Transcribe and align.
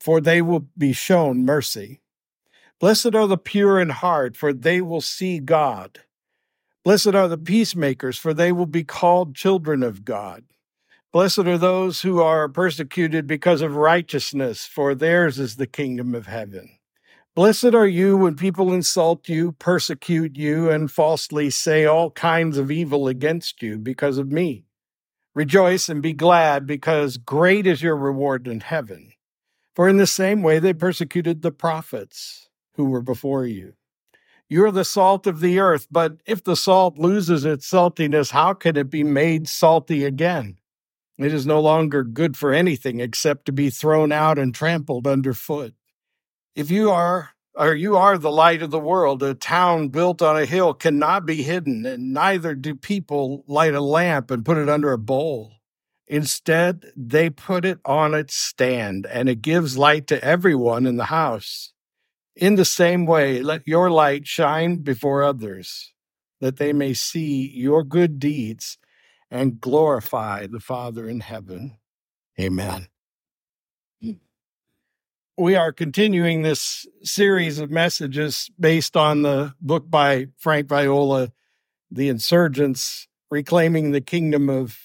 for 0.00 0.20
they 0.20 0.42
will 0.42 0.68
be 0.76 0.92
shown 0.92 1.44
mercy. 1.44 2.00
Blessed 2.78 3.14
are 3.14 3.26
the 3.26 3.38
pure 3.38 3.80
in 3.80 3.88
heart, 3.90 4.36
for 4.36 4.52
they 4.52 4.80
will 4.80 5.00
see 5.00 5.38
God. 5.38 6.00
Blessed 6.84 7.14
are 7.14 7.28
the 7.28 7.38
peacemakers, 7.38 8.18
for 8.18 8.34
they 8.34 8.52
will 8.52 8.66
be 8.66 8.84
called 8.84 9.34
children 9.34 9.82
of 9.82 10.04
God. 10.04 10.44
Blessed 11.12 11.40
are 11.40 11.58
those 11.58 12.02
who 12.02 12.20
are 12.20 12.48
persecuted 12.48 13.26
because 13.26 13.62
of 13.62 13.76
righteousness, 13.76 14.66
for 14.66 14.94
theirs 14.94 15.38
is 15.38 15.56
the 15.56 15.66
kingdom 15.66 16.14
of 16.14 16.26
heaven. 16.26 16.78
Blessed 17.34 17.74
are 17.74 17.86
you 17.86 18.16
when 18.16 18.34
people 18.34 18.72
insult 18.72 19.28
you, 19.28 19.52
persecute 19.52 20.36
you, 20.36 20.70
and 20.70 20.90
falsely 20.90 21.50
say 21.50 21.84
all 21.84 22.10
kinds 22.10 22.56
of 22.58 22.70
evil 22.70 23.08
against 23.08 23.62
you 23.62 23.78
because 23.78 24.18
of 24.18 24.30
me. 24.30 24.64
Rejoice 25.34 25.88
and 25.88 26.02
be 26.02 26.12
glad, 26.12 26.66
because 26.66 27.16
great 27.16 27.66
is 27.66 27.82
your 27.82 27.96
reward 27.96 28.46
in 28.48 28.60
heaven. 28.60 29.12
For 29.76 29.90
in 29.90 29.98
the 29.98 30.06
same 30.06 30.42
way 30.42 30.58
they 30.58 30.72
persecuted 30.72 31.42
the 31.42 31.52
prophets 31.52 32.48
who 32.76 32.86
were 32.86 33.02
before 33.02 33.44
you. 33.44 33.74
You 34.48 34.64
are 34.64 34.70
the 34.70 34.86
salt 34.86 35.26
of 35.26 35.40
the 35.40 35.58
earth, 35.58 35.86
but 35.90 36.16
if 36.24 36.42
the 36.42 36.56
salt 36.56 36.98
loses 36.98 37.44
its 37.44 37.70
saltiness, 37.70 38.30
how 38.30 38.54
can 38.54 38.76
it 38.76 38.88
be 38.88 39.04
made 39.04 39.48
salty 39.48 40.04
again? 40.04 40.56
It 41.18 41.34
is 41.34 41.46
no 41.46 41.60
longer 41.60 42.04
good 42.04 42.38
for 42.38 42.54
anything 42.54 43.00
except 43.00 43.44
to 43.46 43.52
be 43.52 43.68
thrown 43.68 44.12
out 44.12 44.38
and 44.38 44.54
trampled 44.54 45.06
underfoot. 45.06 45.74
If 46.54 46.70
you 46.70 46.90
are 46.90 47.30
or 47.54 47.74
you 47.74 47.96
are 47.96 48.16
the 48.16 48.30
light 48.30 48.62
of 48.62 48.70
the 48.70 48.78
world, 48.78 49.22
a 49.22 49.34
town 49.34 49.88
built 49.88 50.22
on 50.22 50.36
a 50.36 50.46
hill 50.46 50.72
cannot 50.72 51.26
be 51.26 51.42
hidden, 51.42 51.84
and 51.84 52.14
neither 52.14 52.54
do 52.54 52.74
people 52.74 53.44
light 53.46 53.74
a 53.74 53.80
lamp 53.80 54.30
and 54.30 54.44
put 54.44 54.58
it 54.58 54.68
under 54.68 54.92
a 54.92 54.98
bowl. 54.98 55.55
Instead, 56.08 56.92
they 56.96 57.28
put 57.28 57.64
it 57.64 57.78
on 57.84 58.14
its 58.14 58.34
stand, 58.34 59.06
and 59.06 59.28
it 59.28 59.42
gives 59.42 59.76
light 59.76 60.06
to 60.06 60.22
everyone 60.24 60.86
in 60.86 60.96
the 60.96 61.06
house. 61.06 61.72
In 62.36 62.54
the 62.54 62.64
same 62.64 63.06
way, 63.06 63.42
let 63.42 63.66
your 63.66 63.90
light 63.90 64.26
shine 64.26 64.76
before 64.76 65.24
others, 65.24 65.92
that 66.40 66.58
they 66.58 66.72
may 66.72 66.94
see 66.94 67.50
your 67.52 67.82
good 67.82 68.20
deeds 68.20 68.78
and 69.30 69.60
glorify 69.60 70.46
the 70.46 70.60
Father 70.60 71.08
in 71.08 71.20
heaven. 71.20 71.78
Amen. 72.38 72.88
We 75.38 75.54
are 75.54 75.72
continuing 75.72 76.42
this 76.42 76.86
series 77.02 77.58
of 77.58 77.70
messages 77.70 78.50
based 78.58 78.96
on 78.96 79.22
the 79.22 79.54
book 79.60 79.90
by 79.90 80.28
Frank 80.38 80.68
Viola, 80.68 81.32
The 81.90 82.08
Insurgents, 82.08 83.08
Reclaiming 83.30 83.90
the 83.90 84.00
Kingdom 84.00 84.48
of 84.48 84.78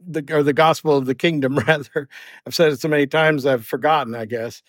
the 0.00 0.24
or 0.30 0.42
the 0.42 0.52
gospel 0.52 0.96
of 0.96 1.06
the 1.06 1.14
kingdom 1.14 1.58
rather. 1.66 2.08
I've 2.46 2.54
said 2.54 2.72
it 2.72 2.80
so 2.80 2.88
many 2.88 3.06
times 3.06 3.46
i've 3.46 3.66
forgotten 3.66 4.14
i 4.14 4.24
guess. 4.24 4.62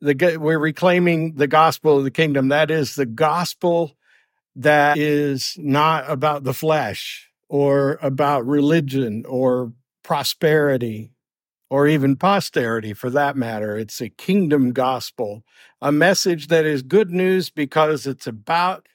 The 0.00 0.36
we're 0.38 0.58
reclaiming 0.58 1.36
the 1.36 1.46
gospel 1.46 1.98
of 1.98 2.04
the 2.04 2.10
kingdom. 2.10 2.48
That 2.48 2.70
is 2.70 2.94
the 2.94 3.06
gospel 3.06 3.96
that 4.54 4.98
is 4.98 5.54
not 5.58 6.04
about 6.10 6.44
the 6.44 6.54
flesh 6.54 7.30
or 7.48 7.98
about 8.02 8.46
religion 8.46 9.24
or 9.26 9.72
prosperity 10.02 11.12
or 11.70 11.88
even 11.88 12.16
posterity 12.16 12.92
for 12.92 13.10
that 13.10 13.36
matter. 13.36 13.76
It's 13.78 14.00
a 14.00 14.08
kingdom 14.10 14.72
gospel 14.72 15.44
a 15.80 15.92
message 15.92 16.48
that 16.48 16.64
is 16.64 16.82
good 16.82 17.10
news 17.10 17.50
because 17.50 18.06
it's 18.06 18.26
about 18.26 18.88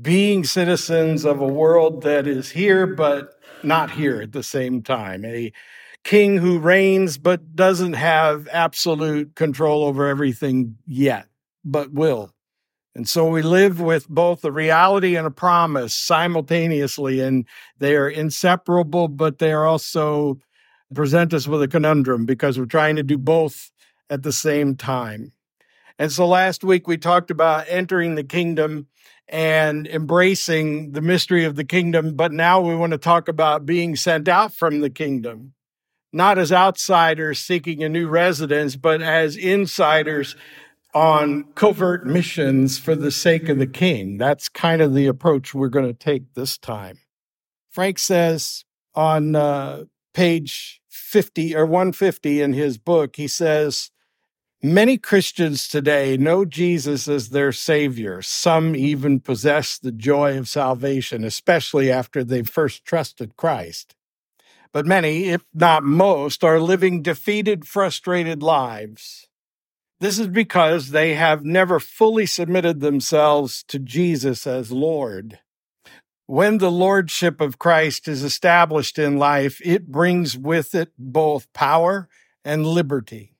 being 0.00 0.44
citizens 0.44 1.24
of 1.24 1.40
a 1.40 1.46
world 1.46 2.02
that 2.02 2.26
is 2.26 2.50
here 2.50 2.86
but 2.86 3.39
not 3.64 3.90
here 3.90 4.20
at 4.20 4.32
the 4.32 4.42
same 4.42 4.82
time. 4.82 5.24
A 5.24 5.52
king 6.04 6.38
who 6.38 6.58
reigns 6.58 7.18
but 7.18 7.54
doesn't 7.54 7.92
have 7.94 8.48
absolute 8.52 9.34
control 9.34 9.84
over 9.84 10.08
everything 10.08 10.76
yet, 10.86 11.26
but 11.64 11.92
will. 11.92 12.32
And 12.94 13.08
so 13.08 13.28
we 13.28 13.42
live 13.42 13.80
with 13.80 14.08
both 14.08 14.44
a 14.44 14.50
reality 14.50 15.14
and 15.14 15.26
a 15.26 15.30
promise 15.30 15.94
simultaneously, 15.94 17.20
and 17.20 17.46
they 17.78 17.94
are 17.94 18.08
inseparable, 18.08 19.08
but 19.08 19.38
they 19.38 19.52
are 19.52 19.64
also 19.64 20.38
present 20.92 21.32
us 21.32 21.46
with 21.46 21.62
a 21.62 21.68
conundrum 21.68 22.26
because 22.26 22.58
we're 22.58 22.66
trying 22.66 22.96
to 22.96 23.02
do 23.02 23.16
both 23.16 23.70
at 24.08 24.24
the 24.24 24.32
same 24.32 24.74
time. 24.74 25.32
And 26.00 26.10
so 26.10 26.26
last 26.26 26.64
week 26.64 26.88
we 26.88 26.96
talked 26.96 27.30
about 27.30 27.66
entering 27.68 28.16
the 28.16 28.24
kingdom 28.24 28.88
and 29.30 29.86
embracing 29.86 30.90
the 30.92 31.00
mystery 31.00 31.44
of 31.44 31.56
the 31.56 31.64
kingdom. 31.64 32.14
But 32.16 32.32
now 32.32 32.60
we 32.60 32.74
want 32.74 32.92
to 32.92 32.98
talk 32.98 33.28
about 33.28 33.64
being 33.64 33.96
sent 33.96 34.28
out 34.28 34.52
from 34.52 34.80
the 34.80 34.90
kingdom, 34.90 35.54
not 36.12 36.36
as 36.36 36.52
outsiders 36.52 37.38
seeking 37.38 37.82
a 37.82 37.88
new 37.88 38.08
residence, 38.08 38.76
but 38.76 39.00
as 39.00 39.36
insiders 39.36 40.34
on 40.92 41.44
covert 41.54 42.04
missions 42.04 42.76
for 42.78 42.96
the 42.96 43.12
sake 43.12 43.48
of 43.48 43.58
the 43.58 43.66
king. 43.66 44.18
That's 44.18 44.48
kind 44.48 44.82
of 44.82 44.94
the 44.94 45.06
approach 45.06 45.54
we're 45.54 45.68
going 45.68 45.86
to 45.86 45.94
take 45.94 46.34
this 46.34 46.58
time. 46.58 46.98
Frank 47.70 48.00
says 48.00 48.64
on 48.96 49.36
uh, 49.36 49.84
page 50.12 50.80
50 50.88 51.54
or 51.54 51.66
150 51.66 52.42
in 52.42 52.52
his 52.52 52.78
book, 52.78 53.14
he 53.14 53.28
says, 53.28 53.92
Many 54.62 54.98
Christians 54.98 55.66
today 55.66 56.18
know 56.18 56.44
Jesus 56.44 57.08
as 57.08 57.30
their 57.30 57.50
Savior. 57.50 58.20
Some 58.20 58.76
even 58.76 59.18
possess 59.18 59.78
the 59.78 59.90
joy 59.90 60.36
of 60.36 60.50
salvation, 60.50 61.24
especially 61.24 61.90
after 61.90 62.22
they've 62.22 62.46
first 62.46 62.84
trusted 62.84 63.38
Christ. 63.38 63.94
But 64.70 64.84
many, 64.84 65.30
if 65.30 65.46
not 65.54 65.82
most, 65.82 66.44
are 66.44 66.60
living 66.60 67.00
defeated, 67.00 67.66
frustrated 67.66 68.42
lives. 68.42 69.28
This 69.98 70.18
is 70.18 70.28
because 70.28 70.90
they 70.90 71.14
have 71.14 71.42
never 71.42 71.80
fully 71.80 72.26
submitted 72.26 72.80
themselves 72.80 73.64
to 73.68 73.78
Jesus 73.78 74.46
as 74.46 74.70
Lord. 74.70 75.38
When 76.26 76.58
the 76.58 76.70
Lordship 76.70 77.40
of 77.40 77.58
Christ 77.58 78.06
is 78.08 78.22
established 78.22 78.98
in 78.98 79.16
life, 79.16 79.58
it 79.64 79.86
brings 79.86 80.36
with 80.36 80.74
it 80.74 80.92
both 80.98 81.50
power 81.54 82.10
and 82.44 82.66
liberty. 82.66 83.38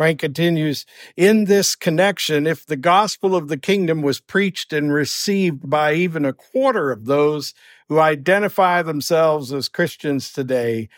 Frank 0.00 0.18
continues 0.18 0.86
In 1.14 1.44
this 1.44 1.76
connection, 1.76 2.46
if 2.46 2.64
the 2.64 2.74
gospel 2.74 3.36
of 3.36 3.48
the 3.48 3.58
kingdom 3.58 4.00
was 4.00 4.18
preached 4.18 4.72
and 4.72 4.90
received 4.90 5.68
by 5.68 5.92
even 5.92 6.24
a 6.24 6.32
quarter 6.32 6.90
of 6.90 7.04
those 7.04 7.52
who 7.90 8.00
identify 8.00 8.80
themselves 8.80 9.52
as 9.52 9.68
Christians 9.68 10.32
today, 10.32 10.88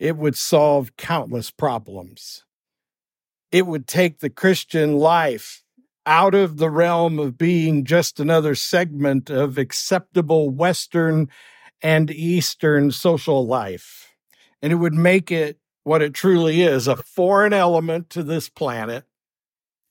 it 0.00 0.16
would 0.16 0.34
solve 0.34 0.96
countless 0.96 1.52
problems. 1.52 2.44
It 3.52 3.64
would 3.64 3.86
take 3.86 4.18
the 4.18 4.28
Christian 4.28 4.96
life 4.96 5.62
out 6.04 6.34
of 6.34 6.56
the 6.56 6.68
realm 6.68 7.20
of 7.20 7.38
being 7.38 7.84
just 7.84 8.18
another 8.18 8.56
segment 8.56 9.30
of 9.30 9.56
acceptable 9.56 10.50
Western 10.50 11.28
and 11.80 12.10
Eastern 12.10 12.90
social 12.90 13.46
life. 13.46 14.16
And 14.60 14.72
it 14.72 14.76
would 14.76 14.94
make 14.94 15.30
it 15.30 15.57
what 15.88 16.02
it 16.02 16.12
truly 16.12 16.60
is 16.60 16.86
a 16.86 16.96
foreign 16.96 17.54
element 17.54 18.10
to 18.10 18.22
this 18.22 18.50
planet, 18.50 19.04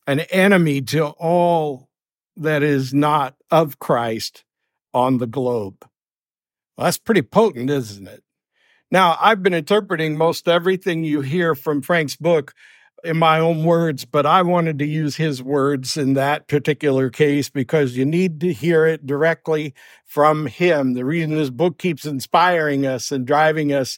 an 0.05 0.19
enemy 0.31 0.79
to 0.79 1.07
all 1.07 1.89
that 2.38 2.61
is 2.61 2.94
not 2.94 3.35
of 3.49 3.79
Christ 3.79 4.44
on 4.94 5.17
the 5.17 5.25
globe. 5.25 5.77
Well, 6.77 6.85
that's 6.85 6.99
pretty 6.99 7.23
potent, 7.23 7.71
isn't 7.71 8.07
it? 8.07 8.23
Now, 8.91 9.17
I've 9.19 9.41
been 9.41 9.55
interpreting 9.55 10.15
most 10.15 10.47
everything 10.47 11.03
you 11.03 11.21
hear 11.21 11.55
from 11.55 11.81
Frank's 11.81 12.15
book 12.15 12.53
in 13.03 13.17
my 13.17 13.39
own 13.39 13.63
words, 13.63 14.05
but 14.05 14.27
I 14.27 14.44
wanted 14.44 14.77
to 14.79 14.85
use 14.85 15.15
his 15.15 15.41
words 15.41 15.97
in 15.97 16.13
that 16.13 16.47
particular 16.47 17.09
case 17.09 17.49
because 17.49 17.97
you 17.97 18.05
need 18.05 18.39
to 18.41 18.53
hear 18.53 18.85
it 18.85 19.07
directly 19.07 19.73
from 20.05 20.45
him. 20.45 20.94
The 20.94 21.05
reason 21.05 21.35
this 21.35 21.49
book 21.49 21.79
keeps 21.79 22.05
inspiring 22.05 22.85
us 22.85 23.11
and 23.11 23.25
driving 23.25 23.73
us 23.73 23.97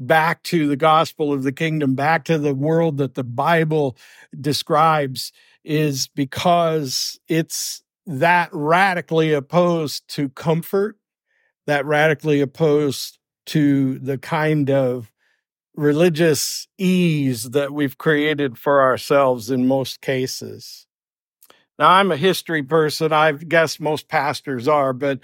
back 0.00 0.42
to 0.44 0.66
the 0.66 0.76
gospel 0.76 1.32
of 1.32 1.42
the 1.42 1.52
kingdom, 1.52 1.94
back 1.94 2.24
to 2.24 2.38
the 2.38 2.54
world 2.54 2.96
that 2.96 3.14
the 3.14 3.22
Bible 3.22 3.96
describes, 4.40 5.30
is 5.62 6.08
because 6.08 7.20
it's 7.28 7.82
that 8.06 8.48
radically 8.52 9.32
opposed 9.32 10.08
to 10.08 10.30
comfort, 10.30 10.96
that 11.66 11.84
radically 11.84 12.40
opposed 12.40 13.18
to 13.46 13.98
the 13.98 14.18
kind 14.18 14.70
of 14.70 15.12
religious 15.76 16.66
ease 16.78 17.50
that 17.50 17.72
we've 17.72 17.98
created 17.98 18.58
for 18.58 18.80
ourselves 18.80 19.50
in 19.50 19.66
most 19.68 20.00
cases. 20.00 20.86
Now, 21.78 21.90
I'm 21.90 22.10
a 22.12 22.16
history 22.16 22.62
person. 22.62 23.12
I 23.12 23.32
guess 23.32 23.80
most 23.80 24.08
pastors 24.08 24.68
are, 24.68 24.92
but 24.92 25.20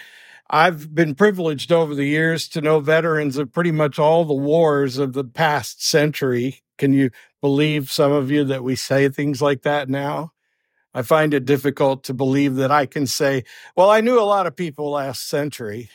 I've 0.48 0.94
been 0.94 1.14
privileged 1.14 1.72
over 1.72 1.94
the 1.94 2.04
years 2.04 2.48
to 2.50 2.60
know 2.60 2.80
veterans 2.80 3.36
of 3.36 3.52
pretty 3.52 3.72
much 3.72 3.98
all 3.98 4.24
the 4.24 4.34
wars 4.34 4.98
of 4.98 5.12
the 5.12 5.24
past 5.24 5.84
century. 5.84 6.62
Can 6.78 6.92
you 6.92 7.10
believe 7.40 7.90
some 7.90 8.12
of 8.12 8.30
you 8.30 8.44
that 8.44 8.62
we 8.62 8.76
say 8.76 9.08
things 9.08 9.42
like 9.42 9.62
that 9.62 9.88
now? 9.88 10.32
I 10.94 11.02
find 11.02 11.34
it 11.34 11.44
difficult 11.44 12.04
to 12.04 12.14
believe 12.14 12.54
that 12.56 12.70
I 12.70 12.86
can 12.86 13.06
say, 13.06 13.44
well, 13.76 13.90
I 13.90 14.00
knew 14.00 14.18
a 14.18 14.22
lot 14.22 14.46
of 14.46 14.56
people 14.56 14.90
last 14.90 15.28
century 15.28 15.90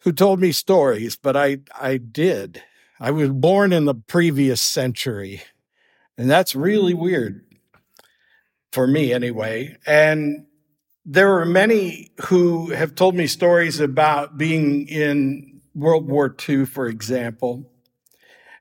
who 0.00 0.12
told 0.12 0.40
me 0.40 0.50
stories, 0.50 1.16
but 1.16 1.36
I, 1.36 1.58
I 1.78 1.98
did. 1.98 2.62
I 2.98 3.12
was 3.12 3.30
born 3.30 3.72
in 3.72 3.84
the 3.84 3.94
previous 3.94 4.60
century. 4.60 5.42
And 6.16 6.28
that's 6.28 6.56
really 6.56 6.94
weird 6.94 7.44
mm. 7.44 7.58
for 8.72 8.88
me, 8.88 9.12
anyway. 9.12 9.76
And 9.86 10.46
there 11.10 11.38
are 11.38 11.46
many 11.46 12.10
who 12.26 12.68
have 12.68 12.94
told 12.94 13.14
me 13.14 13.26
stories 13.26 13.80
about 13.80 14.36
being 14.36 14.86
in 14.88 15.62
World 15.74 16.06
War 16.06 16.36
II, 16.46 16.66
for 16.66 16.86
example. 16.86 17.72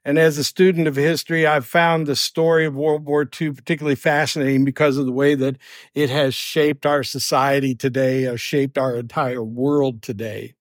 And 0.05 0.17
as 0.17 0.37
a 0.37 0.45
student 0.45 0.87
of 0.87 0.95
history, 0.95 1.45
I've 1.45 1.65
found 1.65 2.07
the 2.07 2.15
story 2.15 2.65
of 2.65 2.73
World 2.73 3.05
War 3.05 3.23
II 3.23 3.51
particularly 3.51 3.97
fascinating 3.97 4.63
because 4.63 4.95
of 4.95 5.05
the 5.05 5.11
way 5.11 5.35
that 5.35 5.57
it 5.93 6.09
has 6.09 6.33
shaped 6.33 6.85
our 6.85 7.03
society 7.03 7.75
today, 7.75 8.21
has 8.21 8.39
shaped 8.39 8.77
our 8.77 8.95
entire 8.95 9.43
world 9.43 10.01
today. 10.01 10.53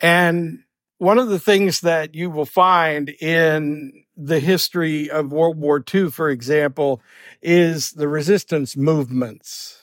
And 0.00 0.64
one 0.98 1.20
of 1.20 1.28
the 1.28 1.38
things 1.38 1.82
that 1.82 2.16
you 2.16 2.30
will 2.30 2.46
find 2.46 3.10
in 3.20 3.92
the 4.16 4.40
history 4.40 5.08
of 5.08 5.30
World 5.30 5.56
War 5.56 5.84
II, 5.94 6.10
for 6.10 6.30
example, 6.30 7.00
is 7.40 7.92
the 7.92 8.08
resistance 8.08 8.76
movements 8.76 9.81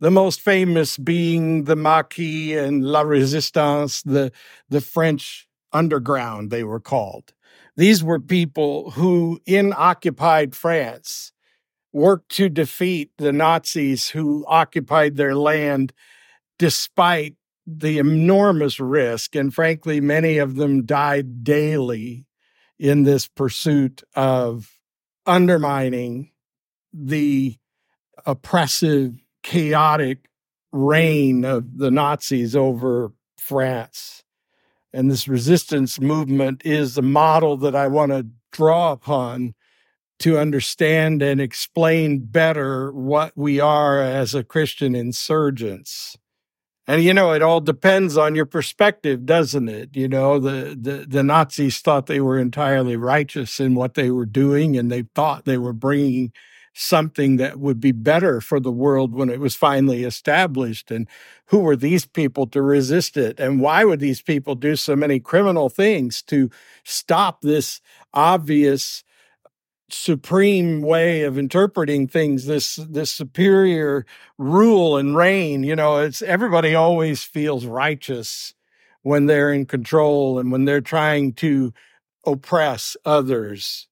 the 0.00 0.10
most 0.10 0.40
famous 0.40 0.98
being 0.98 1.64
the 1.64 1.76
Maquis 1.76 2.54
and 2.54 2.84
La 2.84 3.00
Resistance, 3.00 4.02
the, 4.02 4.32
the 4.68 4.80
French 4.80 5.48
underground, 5.72 6.50
they 6.50 6.64
were 6.64 6.80
called. 6.80 7.32
These 7.76 8.02
were 8.02 8.20
people 8.20 8.92
who, 8.92 9.40
in 9.46 9.72
occupied 9.76 10.54
France, 10.54 11.32
worked 11.92 12.30
to 12.30 12.48
defeat 12.48 13.10
the 13.18 13.32
Nazis 13.32 14.10
who 14.10 14.44
occupied 14.46 15.16
their 15.16 15.34
land 15.34 15.92
despite 16.58 17.36
the 17.66 17.98
enormous 17.98 18.78
risk. 18.78 19.34
And 19.34 19.52
frankly, 19.52 20.00
many 20.00 20.38
of 20.38 20.56
them 20.56 20.84
died 20.84 21.42
daily 21.44 22.26
in 22.78 23.04
this 23.04 23.26
pursuit 23.26 24.02
of 24.14 24.70
undermining 25.26 26.32
the 26.92 27.56
oppressive 28.24 29.25
chaotic 29.46 30.28
reign 30.72 31.44
of 31.44 31.78
the 31.78 31.90
Nazis 31.90 32.56
over 32.56 33.12
France. 33.38 34.24
And 34.92 35.08
this 35.08 35.28
resistance 35.28 36.00
movement 36.00 36.62
is 36.64 36.96
the 36.96 37.02
model 37.02 37.56
that 37.58 37.76
I 37.76 37.86
want 37.86 38.10
to 38.10 38.26
draw 38.50 38.90
upon 38.90 39.54
to 40.18 40.36
understand 40.36 41.22
and 41.22 41.40
explain 41.40 42.26
better 42.26 42.90
what 42.90 43.34
we 43.36 43.60
are 43.60 44.02
as 44.02 44.34
a 44.34 44.42
Christian 44.42 44.96
insurgents. 44.96 46.16
And 46.88 47.04
you 47.04 47.14
know, 47.14 47.32
it 47.32 47.42
all 47.42 47.60
depends 47.60 48.16
on 48.16 48.34
your 48.34 48.46
perspective, 48.46 49.26
doesn't 49.26 49.68
it? 49.68 49.90
You 49.94 50.08
know, 50.08 50.40
the, 50.40 50.76
the, 50.80 51.06
the 51.06 51.22
Nazis 51.22 51.78
thought 51.78 52.06
they 52.06 52.20
were 52.20 52.38
entirely 52.38 52.96
righteous 52.96 53.60
in 53.60 53.76
what 53.76 53.94
they 53.94 54.10
were 54.10 54.26
doing, 54.26 54.76
and 54.76 54.90
they 54.90 55.02
thought 55.14 55.44
they 55.44 55.58
were 55.58 55.72
bringing 55.72 56.32
something 56.78 57.36
that 57.38 57.58
would 57.58 57.80
be 57.80 57.90
better 57.90 58.38
for 58.38 58.60
the 58.60 58.70
world 58.70 59.14
when 59.14 59.30
it 59.30 59.40
was 59.40 59.54
finally 59.54 60.04
established. 60.04 60.90
And 60.90 61.08
who 61.46 61.60
were 61.60 61.74
these 61.74 62.04
people 62.04 62.46
to 62.48 62.60
resist 62.60 63.16
it? 63.16 63.40
And 63.40 63.62
why 63.62 63.84
would 63.84 63.98
these 63.98 64.20
people 64.20 64.54
do 64.54 64.76
so 64.76 64.94
many 64.94 65.18
criminal 65.18 65.70
things 65.70 66.20
to 66.24 66.50
stop 66.84 67.40
this 67.40 67.80
obvious 68.12 69.02
supreme 69.88 70.82
way 70.82 71.22
of 71.22 71.38
interpreting 71.38 72.08
things 72.08 72.46
this 72.46 72.74
this 72.90 73.12
superior 73.12 74.04
rule 74.36 74.96
and 74.96 75.16
reign 75.16 75.62
you 75.62 75.76
know 75.76 75.98
it's 75.98 76.22
everybody 76.22 76.74
always 76.74 77.22
feels 77.22 77.66
righteous 77.66 78.52
when 79.02 79.26
they're 79.26 79.52
in 79.52 79.64
control 79.64 80.40
and 80.40 80.50
when 80.50 80.64
they're 80.64 80.80
trying 80.80 81.32
to 81.32 81.72
oppress 82.26 82.96
others 83.04 83.86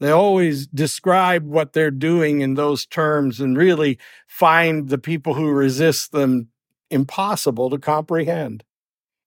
they 0.00 0.10
always 0.10 0.66
describe 0.66 1.44
what 1.46 1.72
they're 1.72 1.90
doing 1.90 2.40
in 2.40 2.54
those 2.54 2.84
terms 2.86 3.40
and 3.40 3.56
really 3.56 3.98
find 4.26 4.88
the 4.88 4.98
people 4.98 5.34
who 5.34 5.50
resist 5.50 6.12
them 6.12 6.48
impossible 6.90 7.70
to 7.70 7.78
comprehend. 7.78 8.64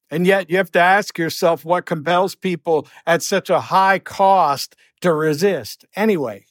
And 0.10 0.26
yet 0.26 0.50
you 0.50 0.58
have 0.58 0.72
to 0.72 0.80
ask 0.80 1.18
yourself 1.18 1.66
what 1.66 1.86
compels 1.86 2.36
people 2.36 2.88
at 3.06 3.24
such 3.24 3.50
a 3.50 3.60
high 3.60 4.00
cost 4.00 4.76
to 5.02 5.14
resist 5.14 5.86
anyway, 5.96 6.46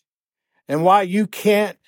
and 0.68 0.84
why 0.84 1.02
you 1.02 1.26
can't 1.26 1.78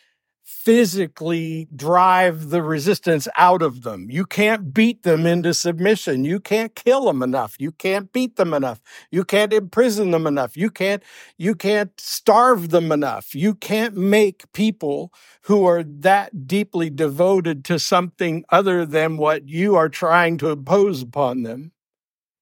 physically 0.49 1.69
drive 1.77 2.49
the 2.49 2.62
resistance 2.62 3.29
out 3.37 3.61
of 3.61 3.83
them. 3.83 4.06
You 4.11 4.25
can't 4.25 4.73
beat 4.73 5.03
them 5.03 5.27
into 5.27 5.53
submission. 5.53 6.25
You 6.25 6.41
can't 6.41 6.75
kill 6.75 7.05
them 7.05 7.23
enough. 7.23 7.56
You 7.59 7.71
can't 7.71 8.11
beat 8.15 8.37
them 8.37 8.55
enough. 8.55 8.81
You 9.11 9.25
can't 9.25 9.53
imprison 9.53 10.11
them 10.11 10.27
enough. 10.27 10.56
You 10.56 10.71
can't 10.71 11.03
you 11.37 11.55
can't 11.55 11.93
starve 12.00 12.71
them 12.71 12.91
enough. 12.91 13.35
You 13.35 13.55
can't 13.55 13.95
make 13.95 14.50
people 14.53 15.12
who 15.43 15.67
are 15.67 15.83
that 15.83 16.47
deeply 16.47 16.89
devoted 16.89 17.62
to 17.67 17.79
something 17.79 18.43
other 18.49 18.87
than 18.87 19.19
what 19.19 19.47
you 19.51 19.77
are 19.77 19.91
trying 19.91 20.39
to 20.39 20.49
impose 20.49 21.03
upon 21.03 21.43
them. 21.43 21.73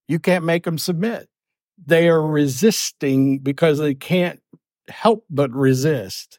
You 0.07 0.21
can't 0.21 0.45
make 0.45 0.63
them 0.63 0.79
submit. 0.79 1.29
They 1.85 2.09
are 2.09 2.23
resisting 2.23 3.41
because 3.41 3.79
they 3.79 3.95
can't 3.95 4.41
help 4.89 5.25
but 5.29 5.51
resist. 5.51 6.39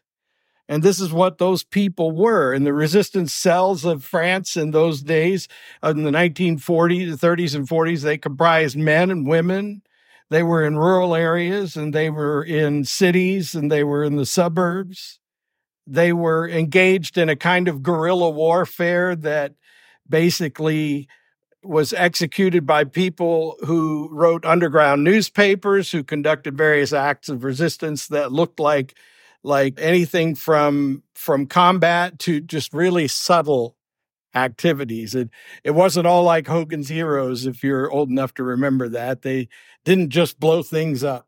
And 0.70 0.84
this 0.84 1.00
is 1.00 1.14
what 1.14 1.38
those 1.38 1.64
people 1.64 2.12
were. 2.12 2.54
In 2.54 2.64
the 2.64 2.74
resistance 2.74 3.34
cells 3.34 3.86
of 3.86 4.04
France 4.04 4.58
in 4.58 4.72
those 4.72 5.02
days, 5.02 5.48
uh, 5.82 5.94
in 5.96 6.04
the 6.04 6.12
1940s, 6.12 7.14
30s, 7.14 7.56
and 7.56 7.68
40s, 7.68 8.02
they 8.02 8.18
comprised 8.18 8.78
men 8.78 9.10
and 9.10 9.28
women. 9.28 9.82
They 10.30 10.44
were 10.44 10.66
in 10.66 10.78
rural 10.78 11.16
areas 11.16 11.78
and 11.78 11.94
they 11.94 12.10
were 12.10 12.44
in 12.44 12.84
cities 12.84 13.56
and 13.56 13.72
they 13.72 13.84
were 13.84 14.04
in 14.04 14.18
the 14.18 14.26
suburbs. 14.26 15.20
They 15.86 16.12
were 16.12 16.50
engaged 16.50 17.18
in 17.18 17.30
a 17.30 17.36
kind 17.38 17.70
of 17.70 17.82
guerrilla 17.82 18.30
warfare 18.30 19.16
that 19.16 19.54
basically 20.10 21.08
was 21.64 21.94
executed 21.94 22.66
by 22.66 22.84
people 22.84 23.56
who 23.66 24.10
wrote 24.12 24.46
underground 24.46 25.04
newspapers, 25.04 25.92
who 25.92 26.04
conducted 26.04 26.58
various 26.58 26.92
acts 26.92 27.30
of 27.30 27.46
resistance 27.46 28.08
that 28.08 28.32
looked 28.32 28.60
like 28.60 28.96
like 29.44 29.76
anything 29.80 30.36
from 30.36 31.04
from 31.16 31.46
combat 31.46 32.20
to 32.20 32.42
just 32.42 32.74
really 32.74 33.08
subtle 33.08 33.76
activities. 34.36 35.16
It 35.16 35.30
it 35.64 35.72
wasn't 35.72 36.08
all 36.08 36.24
like 36.24 36.48
Hogan's 36.48 36.90
Heroes 36.90 37.46
if 37.46 37.64
you're 37.64 37.92
old 37.92 38.10
enough 38.10 38.34
to 38.36 38.44
remember 38.44 38.90
that. 38.90 39.22
They 39.22 39.50
didn't 39.86 40.10
just 40.10 40.40
blow 40.40 40.64
things 40.64 41.04
up. 41.04 41.28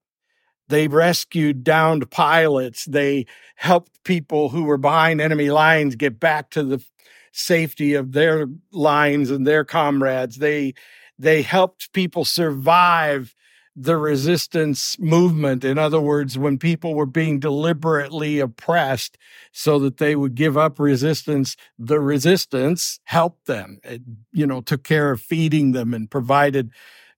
They 0.70 0.88
rescued 0.88 1.64
downed 1.64 2.12
pilots. 2.12 2.86
They 2.86 3.26
helped 3.56 4.04
people 4.04 4.50
who 4.50 4.64
were 4.64 4.78
behind 4.78 5.20
enemy 5.20 5.50
lines 5.50 5.96
get 5.96 6.20
back 6.20 6.52
to 6.52 6.64
the 6.64 6.84
safety 7.32 7.96
of 7.96 8.12
their 8.12 8.48
lines 8.72 9.32
and 9.32 9.46
their 9.46 9.66
comrades. 9.66 10.38
They 10.38 10.74
they 11.18 11.42
helped 11.42 11.92
people 11.92 12.24
survive 12.24 13.36
the 13.82 13.96
resistance 13.96 15.00
movement. 15.00 15.64
In 15.64 15.78
other 15.78 16.02
words, 16.02 16.38
when 16.38 16.58
people 16.58 16.96
were 16.96 17.06
being 17.06 17.40
deliberately 17.40 18.40
oppressed 18.40 19.18
so 19.54 19.80
that 19.80 19.98
they 19.98 20.18
would 20.18 20.36
give 20.36 20.58
up 20.58 20.80
resistance, 20.80 21.56
the 21.78 22.02
resistance 22.02 23.00
helped 23.06 23.46
them. 23.46 23.80
It, 23.86 24.02
you 24.34 24.46
know, 24.46 24.60
took 24.60 24.84
care 24.84 25.12
of 25.12 25.22
feeding 25.22 25.72
them 25.72 25.94
and 25.94 26.12
provided 26.12 26.72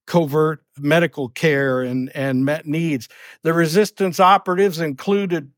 covert 0.06 0.62
medical 0.78 1.28
care 1.28 1.82
and, 1.82 2.14
and 2.14 2.44
met 2.44 2.64
needs. 2.64 3.08
The 3.42 3.52
resistance 3.52 4.20
operatives 4.20 4.78
included 4.78 5.50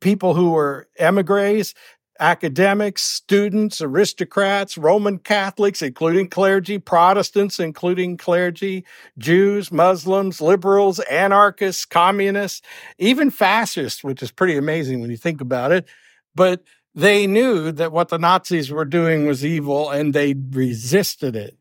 people 0.00 0.34
who 0.34 0.50
were 0.50 0.88
emigres, 0.98 1.74
academics, 2.20 3.02
students, 3.02 3.80
aristocrats, 3.80 4.78
Roman 4.78 5.18
Catholics, 5.18 5.82
including 5.82 6.28
clergy, 6.28 6.78
Protestants, 6.78 7.58
including 7.58 8.16
clergy, 8.16 8.84
Jews, 9.18 9.72
Muslims, 9.72 10.40
liberals, 10.40 11.00
anarchists, 11.00 11.86
communists, 11.86 12.62
even 12.98 13.30
fascists, 13.30 14.04
which 14.04 14.22
is 14.22 14.30
pretty 14.30 14.56
amazing 14.56 15.00
when 15.00 15.10
you 15.10 15.16
think 15.16 15.40
about 15.40 15.72
it. 15.72 15.88
But 16.34 16.62
they 16.94 17.26
knew 17.26 17.72
that 17.72 17.92
what 17.92 18.08
the 18.08 18.18
Nazis 18.18 18.70
were 18.70 18.84
doing 18.84 19.26
was 19.26 19.44
evil 19.44 19.90
and 19.90 20.12
they 20.12 20.34
resisted 20.34 21.34
it. 21.34 21.56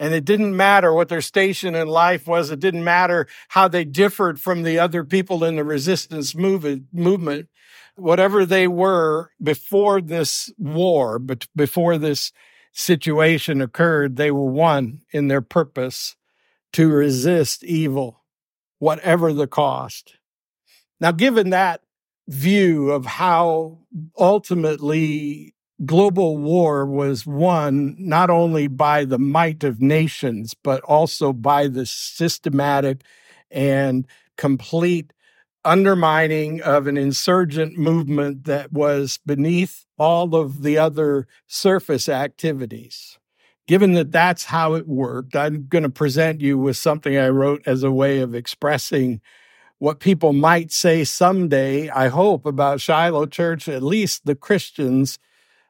And 0.00 0.12
it 0.12 0.24
didn't 0.24 0.56
matter 0.56 0.92
what 0.92 1.08
their 1.08 1.20
station 1.20 1.74
in 1.74 1.86
life 1.86 2.26
was. 2.26 2.50
It 2.50 2.58
didn't 2.58 2.82
matter 2.84 3.28
how 3.48 3.68
they 3.68 3.84
differed 3.84 4.40
from 4.40 4.64
the 4.64 4.78
other 4.78 5.04
people 5.04 5.44
in 5.44 5.56
the 5.56 5.64
resistance 5.64 6.34
movement. 6.34 7.48
Whatever 7.96 8.44
they 8.44 8.66
were 8.66 9.30
before 9.42 10.00
this 10.00 10.52
war, 10.58 11.18
but 11.18 11.46
before 11.54 11.96
this 11.96 12.32
situation 12.72 13.60
occurred, 13.60 14.16
they 14.16 14.30
were 14.30 14.50
one 14.50 15.02
in 15.12 15.28
their 15.28 15.40
purpose 15.40 16.16
to 16.72 16.88
resist 16.90 17.62
evil, 17.62 18.24
whatever 18.80 19.32
the 19.32 19.46
cost. 19.46 20.16
Now, 21.00 21.12
given 21.12 21.50
that 21.50 21.82
view 22.26 22.90
of 22.90 23.06
how 23.06 23.78
ultimately 24.18 25.54
global 25.84 26.36
war 26.36 26.86
was 26.86 27.26
won 27.26 27.94
not 27.98 28.30
only 28.30 28.66
by 28.66 29.04
the 29.04 29.18
might 29.18 29.62
of 29.64 29.80
nations, 29.80 30.54
but 30.54 30.80
also 30.82 31.32
by 31.32 31.68
the 31.68 31.86
systematic 31.86 33.02
and 33.50 34.06
complete 34.36 35.12
undermining 35.64 36.60
of 36.62 36.86
an 36.86 36.96
insurgent 36.96 37.78
movement 37.78 38.44
that 38.44 38.72
was 38.72 39.18
beneath 39.24 39.86
all 39.98 40.34
of 40.34 40.62
the 40.62 40.78
other 40.78 41.26
surface 41.46 42.08
activities. 42.08 43.18
Given 43.66 43.94
that 43.94 44.12
that's 44.12 44.44
how 44.44 44.74
it 44.74 44.86
worked, 44.86 45.34
I'm 45.34 45.66
going 45.68 45.84
to 45.84 45.90
present 45.90 46.40
you 46.40 46.58
with 46.58 46.76
something 46.76 47.16
I 47.16 47.28
wrote 47.28 47.62
as 47.66 47.82
a 47.82 47.90
way 47.90 48.20
of 48.20 48.34
expressing 48.34 49.20
what 49.78 50.00
people 50.00 50.32
might 50.32 50.70
say 50.70 51.04
someday, 51.04 51.88
I 51.88 52.08
hope, 52.08 52.46
about 52.46 52.80
Shiloh 52.80 53.26
Church, 53.26 53.68
at 53.68 53.82
least 53.82 54.26
the 54.26 54.34
Christians 54.34 55.18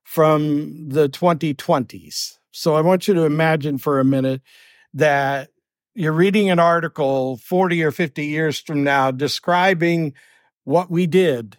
from 0.03 0.89
the 0.89 1.09
2020s. 1.09 2.39
So 2.53 2.75
I 2.75 2.81
want 2.81 3.09
you 3.09 3.15
to 3.15 3.23
imagine 3.23 3.79
for 3.79 3.99
a 3.99 4.05
minute 4.05 4.43
that 4.93 5.51
you're 5.95 6.13
reading 6.13 6.51
an 6.51 6.59
article 6.59 7.37
40 7.37 7.83
or 7.85 7.91
50 7.93 8.27
years 8.27 8.59
from 8.59 8.83
now 8.83 9.11
describing 9.11 10.13
what 10.65 10.91
we 10.91 11.07
did. 11.07 11.59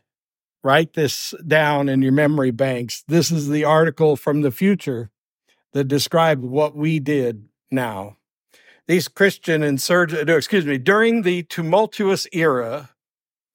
Write 0.63 0.93
this 0.93 1.33
down 1.45 1.89
in 1.89 2.01
your 2.01 2.11
memory 2.11 2.51
banks. 2.51 3.03
This 3.07 3.31
is 3.31 3.49
the 3.49 3.63
article 3.63 4.15
from 4.15 4.41
the 4.41 4.51
future 4.51 5.11
that 5.73 5.85
described 5.85 6.43
what 6.43 6.75
we 6.75 6.99
did 6.99 7.47
now. 7.71 8.17
These 8.87 9.07
Christian 9.07 9.63
insurgents, 9.63 10.29
excuse 10.29 10.65
me, 10.65 10.77
during 10.77 11.21
the 11.21 11.43
tumultuous 11.43 12.27
era 12.33 12.89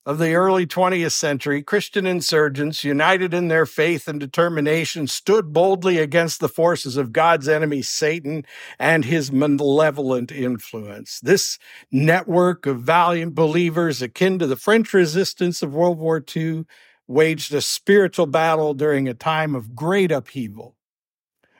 of 0.06 0.18
the 0.18 0.32
early 0.32 0.66
20th 0.66 1.12
century, 1.12 1.62
Christian 1.62 2.06
insurgents, 2.06 2.84
united 2.84 3.34
in 3.34 3.48
their 3.48 3.66
faith 3.66 4.08
and 4.08 4.18
determination, 4.18 5.06
stood 5.06 5.52
boldly 5.52 5.98
against 5.98 6.40
the 6.40 6.48
forces 6.48 6.96
of 6.96 7.12
God's 7.12 7.48
enemy, 7.48 7.82
Satan, 7.82 8.44
and 8.78 9.04
his 9.04 9.30
malevolent 9.30 10.32
influence. 10.32 11.20
This 11.20 11.58
network 11.92 12.64
of 12.64 12.80
valiant 12.80 13.34
believers, 13.34 14.00
akin 14.00 14.38
to 14.38 14.46
the 14.46 14.56
French 14.56 14.94
resistance 14.94 15.62
of 15.62 15.74
World 15.74 15.98
War 15.98 16.24
II, 16.34 16.64
waged 17.06 17.52
a 17.52 17.60
spiritual 17.60 18.26
battle 18.26 18.72
during 18.72 19.06
a 19.06 19.14
time 19.14 19.54
of 19.54 19.74
great 19.74 20.10
upheaval. 20.10 20.76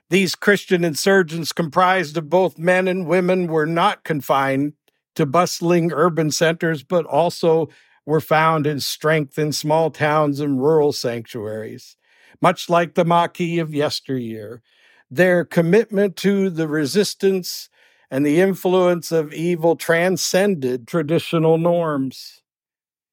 These 0.09 0.35
Christian 0.35 0.83
insurgents, 0.83 1.53
comprised 1.53 2.17
of 2.17 2.31
both 2.31 2.59
men 2.59 2.89
and 2.89 3.07
women, 3.07 3.49
were 3.49 3.67
not 3.67 4.03
confined 4.03 4.73
to 5.15 5.27
bustling 5.27 5.93
urban 5.93 6.31
centers, 6.31 6.83
but 6.83 7.05
also 7.05 7.69
were 8.11 8.21
found 8.21 8.67
in 8.67 8.81
strength 8.81 9.39
in 9.39 9.53
small 9.53 9.89
towns 9.89 10.41
and 10.41 10.61
rural 10.61 10.93
sanctuaries, 10.93 11.97
much 12.43 12.69
like 12.69 12.95
the 12.95 13.05
Maquis 13.05 13.61
of 13.61 13.73
yesteryear. 13.73 14.63
Their 15.09 15.45
commitment 15.45 16.17
to 16.17 16.51
the 16.51 16.67
resistance 16.67 17.69
and 18.11 18.27
the 18.27 18.41
influence 18.41 19.13
of 19.13 19.33
evil 19.33 19.77
transcended 19.77 20.89
traditional 20.89 21.57
norms. 21.57 22.43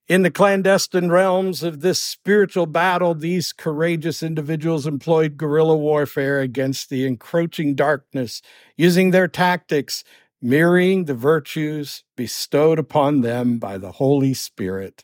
In 0.07 0.23
the 0.23 0.31
clandestine 0.31 1.09
realms 1.09 1.61
of 1.61 1.81
this 1.81 2.01
spiritual 2.01 2.65
battle, 2.65 3.13
these 3.13 3.53
courageous 3.53 4.23
individuals 4.23 4.87
employed 4.87 5.37
guerrilla 5.37 5.77
warfare 5.77 6.39
against 6.39 6.89
the 6.89 7.05
encroaching 7.05 7.75
darkness, 7.75 8.41
using 8.75 9.11
their 9.11 9.27
tactics 9.27 10.03
mirroring 10.41 11.05
the 11.05 11.13
virtues 11.13 12.03
bestowed 12.15 12.79
upon 12.79 13.21
them 13.21 13.57
by 13.57 13.77
the 13.77 13.93
Holy 13.93 14.33
Spirit. 14.33 15.03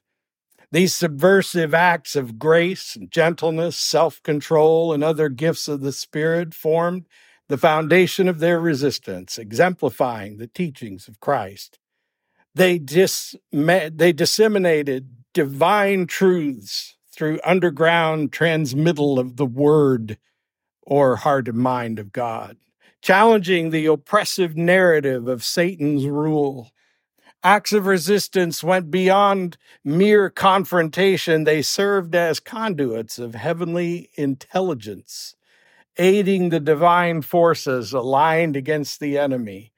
These 0.72 0.94
subversive 0.96 1.74
acts 1.74 2.16
of 2.16 2.40
grace, 2.40 2.98
gentleness, 3.10 3.78
self 3.78 4.22
control, 4.24 4.94
and 4.94 5.04
other 5.04 5.30
gifts 5.30 5.68
of 5.68 5.82
the 5.82 5.92
Spirit 5.92 6.54
formed 6.54 7.08
the 7.48 7.58
foundation 7.58 8.28
of 8.28 8.40
their 8.40 8.60
resistance, 8.60 9.38
exemplifying 9.38 10.38
the 10.38 10.48
teachings 10.48 11.08
of 11.08 11.20
Christ. 11.20 11.78
They, 12.56 12.80
dis- 12.80 13.36
they 13.52 14.14
disseminated 14.14 15.10
divine 15.34 16.08
truths 16.08 16.98
through 17.12 17.40
underground 17.44 18.32
transmittal 18.32 19.20
of 19.20 19.36
the 19.36 19.46
Word 19.46 20.18
or 20.82 21.18
heart 21.18 21.48
and 21.48 21.58
mind 21.58 22.00
of 22.00 22.12
God 22.12 22.58
challenging 23.04 23.70
the 23.70 23.86
oppressive 23.86 24.56
narrative 24.56 25.28
of 25.28 25.44
Satan's 25.44 26.06
rule. 26.08 26.72
Acts 27.44 27.74
of 27.74 27.86
resistance 27.86 28.64
went 28.64 28.90
beyond 28.90 29.58
mere 29.84 30.30
confrontation, 30.30 31.44
they 31.44 31.62
served 31.62 32.16
as 32.16 32.40
conduits 32.40 33.20
of 33.20 33.36
heavenly 33.36 34.10
intelligence, 34.16 35.36
aiding 35.98 36.48
the 36.48 36.62
divine 36.62 37.22
forces 37.22 37.92
aligned 37.92 38.56
against 38.56 39.02
the 39.02 39.18
enemy, 39.18 39.74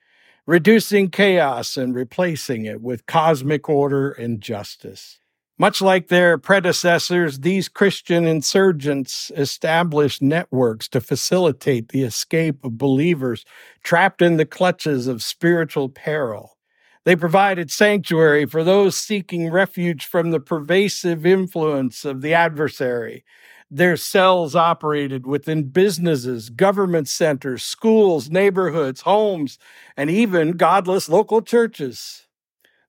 reducing 0.45 1.09
chaos 1.09 1.77
and 1.77 1.95
replacing 1.95 2.65
it 2.65 2.79
with 2.79 3.07
cosmic 3.07 3.67
order 3.67 4.11
and 4.11 4.39
justice. 4.39 5.19
Much 5.57 5.81
like 5.81 6.09
their 6.09 6.37
predecessors, 6.37 7.39
these 7.39 7.69
Christian 7.69 8.25
insurgents 8.25 9.31
established 9.37 10.21
networks 10.21 10.89
to 10.89 10.99
facilitate 10.99 11.89
the 11.89 12.03
escape 12.03 12.61
of 12.65 12.77
believers 12.77 13.45
trapped 13.81 14.21
in 14.21 14.35
the 14.35 14.45
clutches 14.45 15.07
of 15.07 15.23
spiritual 15.23 15.87
peril. 15.87 16.57
They 17.05 17.15
provided 17.15 17.71
sanctuary 17.71 18.45
for 18.45 18.65
those 18.65 18.97
seeking 18.97 19.49
refuge 19.49 20.05
from 20.05 20.31
the 20.31 20.41
pervasive 20.41 21.25
influence 21.25 22.03
of 22.03 22.21
the 22.21 22.33
adversary. 22.33 23.23
Their 23.71 23.95
cells 23.95 24.55
operated 24.55 25.25
within 25.25 25.69
businesses, 25.69 26.49
government 26.49 27.07
centers, 27.07 27.63
schools, 27.63 28.29
neighborhoods, 28.29 29.01
homes, 29.01 29.57
and 29.95 30.09
even 30.09 30.53
godless 30.53 31.07
local 31.07 31.41
churches. 31.41 32.24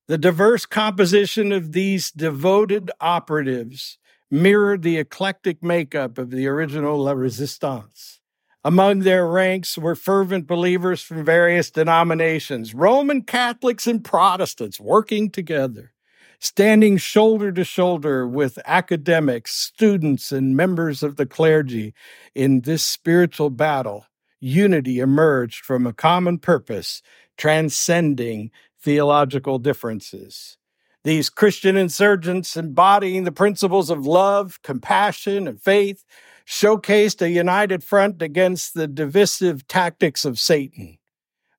The 0.08 0.18
diverse 0.18 0.66
composition 0.66 1.50
of 1.50 1.72
these 1.72 2.12
devoted 2.12 2.92
operatives 3.00 3.98
mirrored 4.30 4.82
the 4.82 4.98
eclectic 4.98 5.64
makeup 5.64 6.16
of 6.16 6.30
the 6.30 6.46
original 6.46 6.96
La 6.98 7.10
Resistance. 7.10 8.20
Among 8.62 9.00
their 9.00 9.26
ranks 9.26 9.76
were 9.76 9.96
fervent 9.96 10.46
believers 10.46 11.02
from 11.02 11.24
various 11.24 11.72
denominations, 11.72 12.72
Roman 12.72 13.22
Catholics 13.22 13.88
and 13.88 14.04
Protestants 14.04 14.78
working 14.78 15.28
together, 15.28 15.92
standing 16.38 16.98
shoulder 16.98 17.50
to 17.50 17.64
shoulder 17.64 18.28
with 18.28 18.60
academics, 18.64 19.56
students, 19.56 20.30
and 20.30 20.56
members 20.56 21.02
of 21.02 21.16
the 21.16 21.26
clergy 21.26 21.94
in 22.32 22.60
this 22.60 22.84
spiritual 22.84 23.50
battle. 23.50 24.06
Unity 24.38 25.00
emerged 25.00 25.64
from 25.64 25.84
a 25.84 25.92
common 25.92 26.38
purpose, 26.38 27.02
transcending 27.36 28.52
theological 28.86 29.58
differences. 29.58 30.58
These 31.02 31.28
Christian 31.28 31.76
insurgents, 31.76 32.56
embodying 32.56 33.24
the 33.24 33.32
principles 33.32 33.90
of 33.90 34.06
love, 34.06 34.62
compassion, 34.62 35.48
and 35.48 35.60
faith, 35.60 36.04
showcased 36.46 37.20
a 37.20 37.28
united 37.28 37.82
front 37.82 38.22
against 38.22 38.74
the 38.74 38.86
divisive 38.86 39.66
tactics 39.66 40.24
of 40.24 40.38
Satan. 40.38 40.98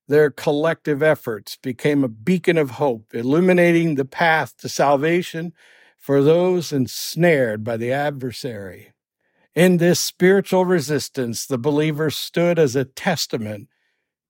Their 0.06 0.30
collective 0.30 1.02
efforts 1.02 1.56
became 1.56 2.02
a 2.02 2.08
beacon 2.08 2.56
of 2.56 2.70
hope, 2.72 3.12
illuminating 3.12 3.96
the 3.96 4.06
path 4.06 4.56
to 4.62 4.68
salvation 4.70 5.52
for 5.98 6.22
those 6.22 6.72
ensnared 6.72 7.62
by 7.62 7.76
the 7.76 7.92
adversary. 7.92 8.94
In 9.54 9.76
this 9.76 10.00
spiritual 10.00 10.64
resistance, 10.64 11.44
the 11.44 11.58
believers 11.58 12.16
stood 12.16 12.58
as 12.58 12.74
a 12.74 12.86
testament 12.86 13.68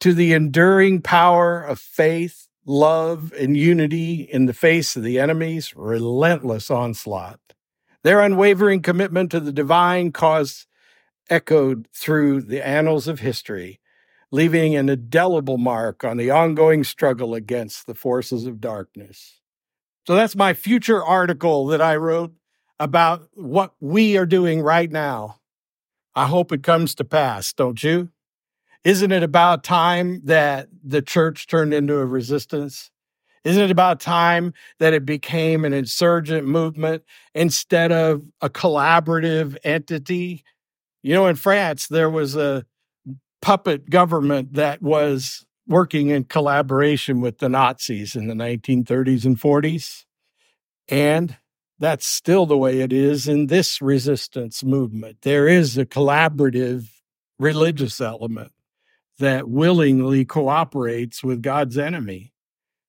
to 0.00 0.12
the 0.12 0.33
enduring 0.33 1.00
power 1.00 1.62
of 1.62 1.78
faith 1.78 2.48
love, 2.69 3.33
and 3.33 3.57
unity 3.57 4.21
in 4.31 4.45
the 4.45 4.53
face 4.53 4.95
of 4.95 5.03
the 5.03 5.19
enemy's 5.19 5.75
relentless 5.75 6.71
onslaught. 6.71 7.41
Their 8.05 8.21
unwavering 8.21 8.83
commitment 8.83 9.31
to 9.31 9.41
the 9.41 9.53
divine 9.53 10.13
cause 10.13 10.67
echoed 11.31 11.89
through 11.95 12.43
the 12.43 12.65
annals 12.65 13.09
of 13.09 13.21
history, 13.21 13.81
leaving 14.31 14.77
an 14.77 14.89
indelible 14.89 15.57
mark 15.57 16.05
on 16.05 16.19
the 16.19 16.31
ongoing 16.31 16.85
struggle 16.85 17.35
against 17.35 17.87
the 17.87 17.95
forces 17.95 18.47
of 18.47 18.61
darkness. 18.61 19.41
So 20.07 20.15
that's 20.15 20.37
my 20.37 20.53
future 20.55 21.03
article 21.03 21.67
that 21.67 21.81
I 21.81 21.97
wrote 21.97 22.35
about 22.79 23.29
what 23.35 23.75
we 23.81 24.17
are 24.17 24.27
doing 24.27 24.61
right 24.61 24.91
now. 24.91 25.41
I 26.15 26.27
hope 26.27 26.53
it 26.53 26.63
comes 26.63 26.95
to 26.97 27.05
pass, 27.05 27.53
don't 27.53 27.83
you? 27.83 28.11
Isn't 28.88 29.12
it 29.12 29.23
about 29.23 29.64
time 29.64 30.23
that 30.25 30.71
the 30.83 31.02
church 31.02 31.47
turned 31.47 31.75
into 31.75 31.99
a 31.99 32.07
resistance? 32.07 32.90
Isn't 33.45 33.64
it 33.64 33.71
about 33.71 34.00
time 34.00 34.54
that 34.78 34.95
it 34.95 35.04
became 35.04 35.66
an 35.66 35.75
insurgent 35.75 36.49
movement 36.49 37.02
instead 37.35 37.92
of 37.92 38.23
a 38.40 38.49
collaborative 38.49 39.59
entity? 39.62 40.42
You 41.02 41.12
know, 41.12 41.26
in 41.26 41.37
France, 41.37 41.87
there 41.87 42.09
was 42.09 42.35
a 42.35 42.64
puppet 43.42 43.90
government 43.90 44.54
that 44.54 44.80
was 44.80 45.45
working 45.66 46.09
in 46.09 46.25
collaboration 46.25 47.21
with 47.21 47.40
the 47.40 47.50
Nazis 47.50 48.16
in 48.16 48.26
the 48.26 48.33
1930s 48.33 49.26
and 49.26 49.38
40s. 49.38 50.07
And 50.88 51.37
that's 51.78 52.07
still 52.07 52.47
the 52.47 52.57
way 52.57 52.80
it 52.80 52.95
is 52.95 53.28
in 53.28 53.49
this 53.49 53.83
resistance 53.83 54.64
movement. 54.64 55.18
There 55.25 55.47
is 55.47 55.76
a 55.76 55.85
collaborative 55.85 56.88
religious 57.38 58.00
element 58.00 58.52
that 59.19 59.49
willingly 59.49 60.25
cooperates 60.25 61.23
with 61.23 61.43
God's 61.43 61.77
enemy, 61.77 62.33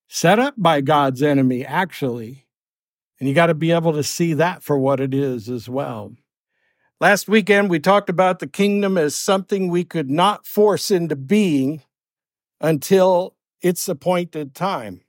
set 0.08 0.40
up 0.40 0.54
by 0.58 0.82
God's 0.82 1.22
enemy, 1.24 1.66
actually. 1.66 2.48
And 3.20 3.28
you 3.28 3.36
got 3.36 3.48
to 3.48 3.54
be 3.54 3.72
able 3.72 3.94
to 3.94 4.04
see 4.04 4.34
that 4.34 4.64
for 4.64 4.78
what 4.78 5.00
it 5.00 5.14
is 5.14 5.50
as 5.50 5.68
well. 5.68 6.14
Last 7.02 7.28
weekend, 7.28 7.70
we 7.70 7.80
talked 7.80 8.10
about 8.10 8.40
the 8.40 8.48
kingdom 8.48 8.98
as 8.98 9.16
something 9.16 9.70
we 9.70 9.84
could 9.84 10.10
not 10.10 10.46
force 10.46 10.92
into 10.92 11.16
being 11.16 11.82
until 12.60 13.36
its 13.62 13.88
appointed 13.88 14.54
time. 14.54 15.02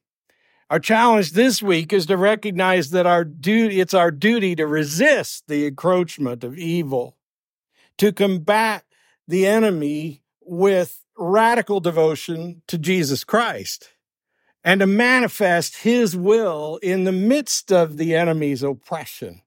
Our 0.70 0.78
challenge 0.78 1.32
this 1.32 1.60
week 1.60 1.92
is 1.92 2.06
to 2.06 2.16
recognize 2.16 2.90
that 2.90 3.06
our 3.06 3.24
duty, 3.24 3.80
it's 3.80 3.94
our 3.94 4.12
duty 4.12 4.54
to 4.54 4.68
resist 4.68 5.48
the 5.48 5.66
encroachment 5.66 6.44
of 6.44 6.56
evil, 6.56 7.16
to 7.98 8.12
combat 8.12 8.84
the 9.26 9.48
enemy 9.48 10.22
with 10.42 10.99
radical 11.20 11.80
devotion 11.80 12.62
to 12.66 12.78
Jesus 12.78 13.22
Christ, 13.22 13.90
and 14.64 14.80
to 14.80 14.86
manifest 14.86 15.76
his 15.78 16.16
will 16.16 16.78
in 16.82 17.04
the 17.04 17.12
midst 17.12 17.70
of 17.70 17.96
the 17.96 18.14
enemy's 18.16 18.62
oppression. 18.62 19.42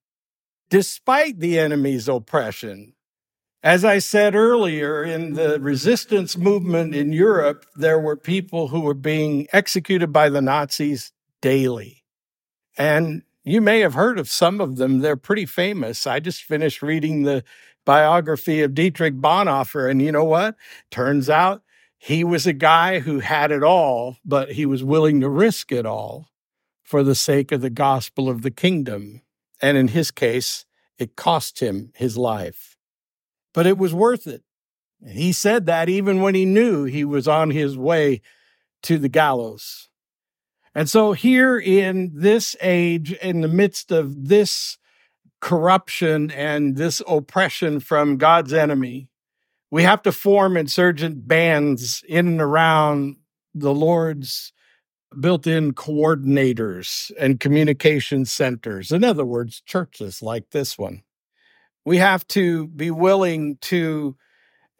Despite 0.69 1.39
the 1.39 1.59
enemy's 1.59 2.07
oppression, 2.07 2.93
as 3.63 3.85
I 3.85 3.99
said 3.99 4.35
earlier, 4.35 5.03
in 5.03 5.33
the 5.33 5.59
resistance 5.59 6.37
movement 6.37 6.93
in 6.93 7.13
Europe, 7.13 7.65
there 7.75 7.99
were 7.99 8.17
people 8.17 8.67
who 8.67 8.81
were 8.81 8.93
being 8.93 9.47
executed 9.53 10.11
by 10.11 10.29
the 10.29 10.41
Nazis 10.41 11.11
daily. 11.41 12.03
And 12.77 13.23
you 13.43 13.61
may 13.61 13.79
have 13.79 13.93
heard 13.93 14.19
of 14.19 14.29
some 14.29 14.59
of 14.59 14.77
them. 14.77 14.99
They're 14.99 15.15
pretty 15.15 15.45
famous. 15.45 16.07
I 16.07 16.19
just 16.19 16.43
finished 16.43 16.81
reading 16.81 17.23
the 17.23 17.43
biography 17.85 18.61
of 18.61 18.73
Dietrich 18.73 19.15
Bonhoeffer. 19.15 19.89
And 19.89 20.01
you 20.01 20.11
know 20.11 20.23
what? 20.23 20.55
Turns 20.91 21.29
out 21.29 21.63
he 21.97 22.23
was 22.23 22.45
a 22.45 22.53
guy 22.53 22.99
who 22.99 23.19
had 23.19 23.51
it 23.51 23.63
all, 23.63 24.17
but 24.25 24.53
he 24.53 24.65
was 24.65 24.83
willing 24.83 25.21
to 25.21 25.29
risk 25.29 25.71
it 25.71 25.85
all 25.85 26.29
for 26.83 27.03
the 27.03 27.15
sake 27.15 27.51
of 27.51 27.61
the 27.61 27.69
gospel 27.69 28.29
of 28.29 28.41
the 28.41 28.51
kingdom. 28.51 29.21
And 29.61 29.77
in 29.77 29.89
his 29.89 30.11
case, 30.11 30.65
it 30.97 31.15
cost 31.15 31.59
him 31.59 31.91
his 31.95 32.17
life 32.17 32.73
but 33.53 33.67
it 33.67 33.77
was 33.77 33.93
worth 33.93 34.27
it. 34.27 34.43
He 35.05 35.31
said 35.31 35.65
that 35.67 35.89
even 35.89 36.21
when 36.21 36.35
he 36.35 36.45
knew 36.45 36.85
he 36.85 37.05
was 37.05 37.27
on 37.27 37.51
his 37.51 37.77
way 37.77 38.21
to 38.83 38.97
the 38.97 39.09
gallows. 39.09 39.89
And 40.75 40.89
so, 40.89 41.13
here 41.13 41.59
in 41.59 42.11
this 42.15 42.55
age, 42.61 43.11
in 43.13 43.41
the 43.41 43.47
midst 43.47 43.91
of 43.91 44.27
this 44.27 44.77
corruption 45.43 46.31
and 46.31 46.77
this 46.77 47.01
oppression 47.05 47.81
from 47.81 48.15
God's 48.15 48.53
enemy, 48.53 49.09
we 49.71 49.83
have 49.83 50.01
to 50.03 50.13
form 50.13 50.55
insurgent 50.55 51.27
bands 51.27 52.01
in 52.07 52.29
and 52.29 52.39
around 52.39 53.17
the 53.53 53.73
Lord's 53.73 54.53
built 55.19 55.45
in 55.45 55.73
coordinators 55.73 57.11
and 57.19 57.41
communication 57.41 58.23
centers. 58.23 58.89
In 58.89 59.03
other 59.03 59.25
words, 59.25 59.59
churches 59.59 60.21
like 60.21 60.51
this 60.51 60.77
one 60.77 61.03
we 61.85 61.97
have 61.97 62.25
to 62.29 62.67
be 62.67 62.89
willing 62.89 63.57
to 63.57 64.15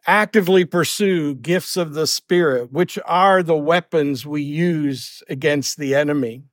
actively 0.06 0.64
pursue 0.64 1.34
gifts 1.34 1.76
of 1.76 1.92
the 1.92 2.06
Spirit, 2.06 2.72
which 2.72 2.98
are 3.04 3.42
the 3.42 3.54
weapons 3.54 4.24
we 4.24 4.40
use 4.40 5.22
against 5.28 5.76
the 5.76 5.94
enemy. 5.94 6.44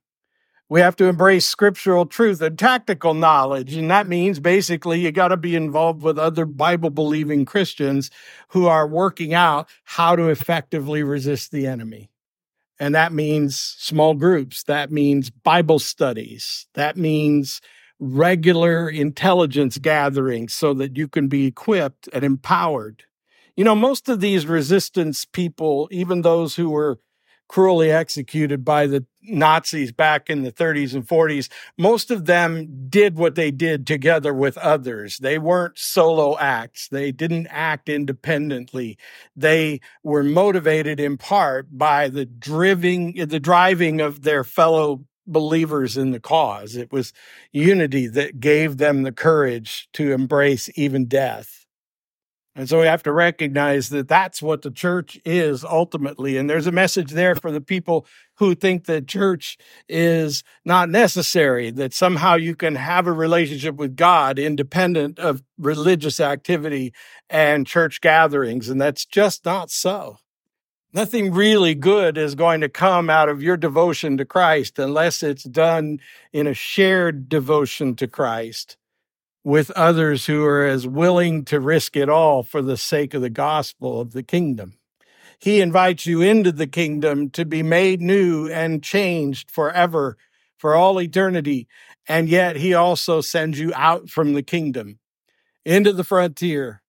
We 0.72 0.80
have 0.80 0.96
to 0.96 1.08
embrace 1.08 1.46
scriptural 1.46 2.06
truth 2.06 2.42
and 2.42 2.58
tactical 2.58 3.14
knowledge. 3.14 3.76
And 3.76 3.92
that 3.92 4.08
means 4.08 4.40
basically 4.40 5.02
you 5.02 5.12
got 5.12 5.28
to 5.28 5.36
be 5.36 5.54
involved 5.54 6.02
with 6.02 6.18
other 6.18 6.46
Bible 6.46 6.90
believing 6.90 7.44
Christians 7.44 8.10
who 8.52 8.68
are 8.68 8.88
working 8.88 9.34
out 9.34 9.68
how 9.84 10.16
to 10.16 10.30
effectively 10.30 11.04
resist 11.04 11.52
the 11.52 11.68
enemy. 11.68 12.10
And 12.80 12.96
that 12.96 13.12
means 13.12 13.60
small 13.60 14.14
groups. 14.14 14.64
That 14.64 14.94
means 14.94 15.30
Bible 15.30 15.78
studies. 15.78 16.68
That 16.74 16.96
means 16.96 17.60
regular 18.00 18.88
intelligence 18.88 19.78
gatherings 19.78 20.54
so 20.54 20.74
that 20.76 20.96
you 20.96 21.10
can 21.10 21.28
be 21.28 21.48
equipped 21.48 22.08
and 22.14 22.24
empowered. 22.24 23.04
You 23.58 23.66
know, 23.66 23.76
most 23.76 24.08
of 24.08 24.22
these 24.22 24.46
resistance 24.46 25.26
people, 25.26 25.90
even 25.92 26.22
those 26.22 26.56
who 26.56 26.70
were 26.70 26.98
cruelly 27.52 27.92
executed 27.92 28.64
by 28.64 28.88
the 28.88 29.06
Nazis 29.24 29.92
back 29.92 30.30
in 30.30 30.44
the 30.44 30.54
30s 30.54 30.94
and 30.94 31.06
40s, 31.06 31.50
most 31.78 32.10
of 32.10 32.26
them 32.26 32.88
did 32.88 33.18
what 33.18 33.36
they 33.36 33.52
did 33.52 33.86
together 33.86 34.34
with 34.34 34.58
others. 34.58 35.18
They 35.18 35.38
weren't 35.38 35.78
solo 35.78 36.38
acts. 36.40 36.88
They 36.88 37.12
didn't 37.12 37.48
act 37.48 37.90
independently. 37.90 38.98
They 39.36 39.82
were 40.02 40.24
motivated 40.24 41.02
in 41.02 41.18
part 41.18 41.78
by 41.78 42.08
the 42.08 42.26
driving, 42.26 43.16
the 43.16 43.40
driving 43.40 44.00
of 44.00 44.22
their 44.22 44.46
fellow 44.46 45.04
believers 45.28 45.98
in 45.98 46.12
the 46.12 46.22
cause. 46.22 46.78
It 46.78 46.94
was 46.94 47.12
unity 47.52 48.08
that 48.08 48.40
gave 48.40 48.78
them 48.78 49.04
the 49.04 49.12
courage 49.12 49.90
to 49.94 50.14
embrace 50.14 50.70
even 50.76 51.06
death. 51.06 51.61
And 52.54 52.68
so 52.68 52.82
we 52.82 52.86
have 52.86 53.04
to 53.04 53.14
recognize 53.14 53.90
that 53.90 54.10
that's 54.10 54.42
what 54.42 54.62
the 54.62 54.72
church 54.72 55.18
is 55.24 55.64
ultimately. 55.64 56.36
And 56.36 56.50
there's 56.50 56.68
a 56.68 56.72
message 56.72 57.12
there 57.12 57.34
for 57.34 57.50
the 57.50 57.62
people 57.62 58.06
who 58.36 58.56
think 58.56 58.86
that 58.86 59.08
church 59.08 59.58
is 59.88 60.44
not 60.66 60.90
necessary, 60.90 61.72
that 61.72 61.94
somehow 61.94 62.36
you 62.36 62.56
can 62.56 62.76
have 62.76 63.08
a 63.08 63.14
relationship 63.14 63.76
with 63.76 63.96
God 63.96 64.38
independent 64.38 65.18
of 65.18 65.44
religious 65.58 66.20
activity 66.20 66.94
and 67.30 67.66
church 67.66 68.02
gatherings. 68.02 68.68
And 68.68 68.82
that's 68.82 69.06
just 69.06 69.46
not 69.46 69.72
so. 69.72 70.18
Nothing 70.94 71.32
really 71.32 71.74
good 71.74 72.18
is 72.18 72.36
going 72.36 72.60
to 72.60 72.68
come 72.68 73.10
out 73.10 73.30
of 73.30 73.42
your 73.42 73.56
devotion 73.56 74.18
to 74.18 74.26
Christ 74.26 74.78
unless 74.78 75.24
it's 75.24 75.46
done 75.46 76.00
in 76.34 76.48
a 76.48 76.54
shared 76.54 77.30
devotion 77.30 77.96
to 77.96 78.08
Christ 78.08 78.76
with 79.44 79.72
others 79.72 80.26
who 80.28 80.46
are 80.46 80.66
as 80.66 80.88
willing 80.88 81.44
to 81.46 81.60
risk 81.60 81.96
it 81.96 82.10
all 82.10 82.44
for 82.44 82.62
the 82.62 82.78
sake 82.78 83.14
of 83.14 83.22
the 83.22 83.30
gospel 83.30 84.00
of 84.00 84.14
the 84.14 84.24
kingdom. 84.24 84.74
He 85.40 85.62
invites 85.62 86.06
you 86.06 86.22
into 86.22 86.52
the 86.52 86.68
kingdom 86.68 87.32
to 87.32 87.46
be 87.46 87.64
made 87.64 88.02
new 88.02 88.48
and 88.48 88.84
changed 88.84 89.50
forever, 89.50 90.18
for 90.62 90.76
all 90.76 91.02
eternity. 91.02 91.68
And 92.08 92.30
yet 92.30 92.58
he 92.58 92.76
also 92.76 93.20
sends 93.20 93.60
you 93.60 93.74
out 93.76 94.10
from 94.10 94.34
the 94.34 94.44
kingdom 94.44 95.00
into 95.66 95.92
the 95.92 96.04
frontier 96.04 96.84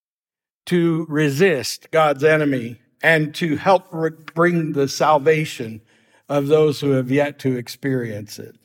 to 0.66 1.06
resist 1.08 1.90
God's 1.90 2.22
enemy 2.22 2.80
and 3.02 3.34
to 3.36 3.56
help 3.56 3.90
bring 4.34 4.72
the 4.72 4.88
salvation 4.88 5.80
of 6.28 6.48
those 6.48 6.80
who 6.80 6.90
have 6.90 7.10
yet 7.10 7.38
to 7.40 7.56
experience 7.56 8.38
it. 8.38 8.56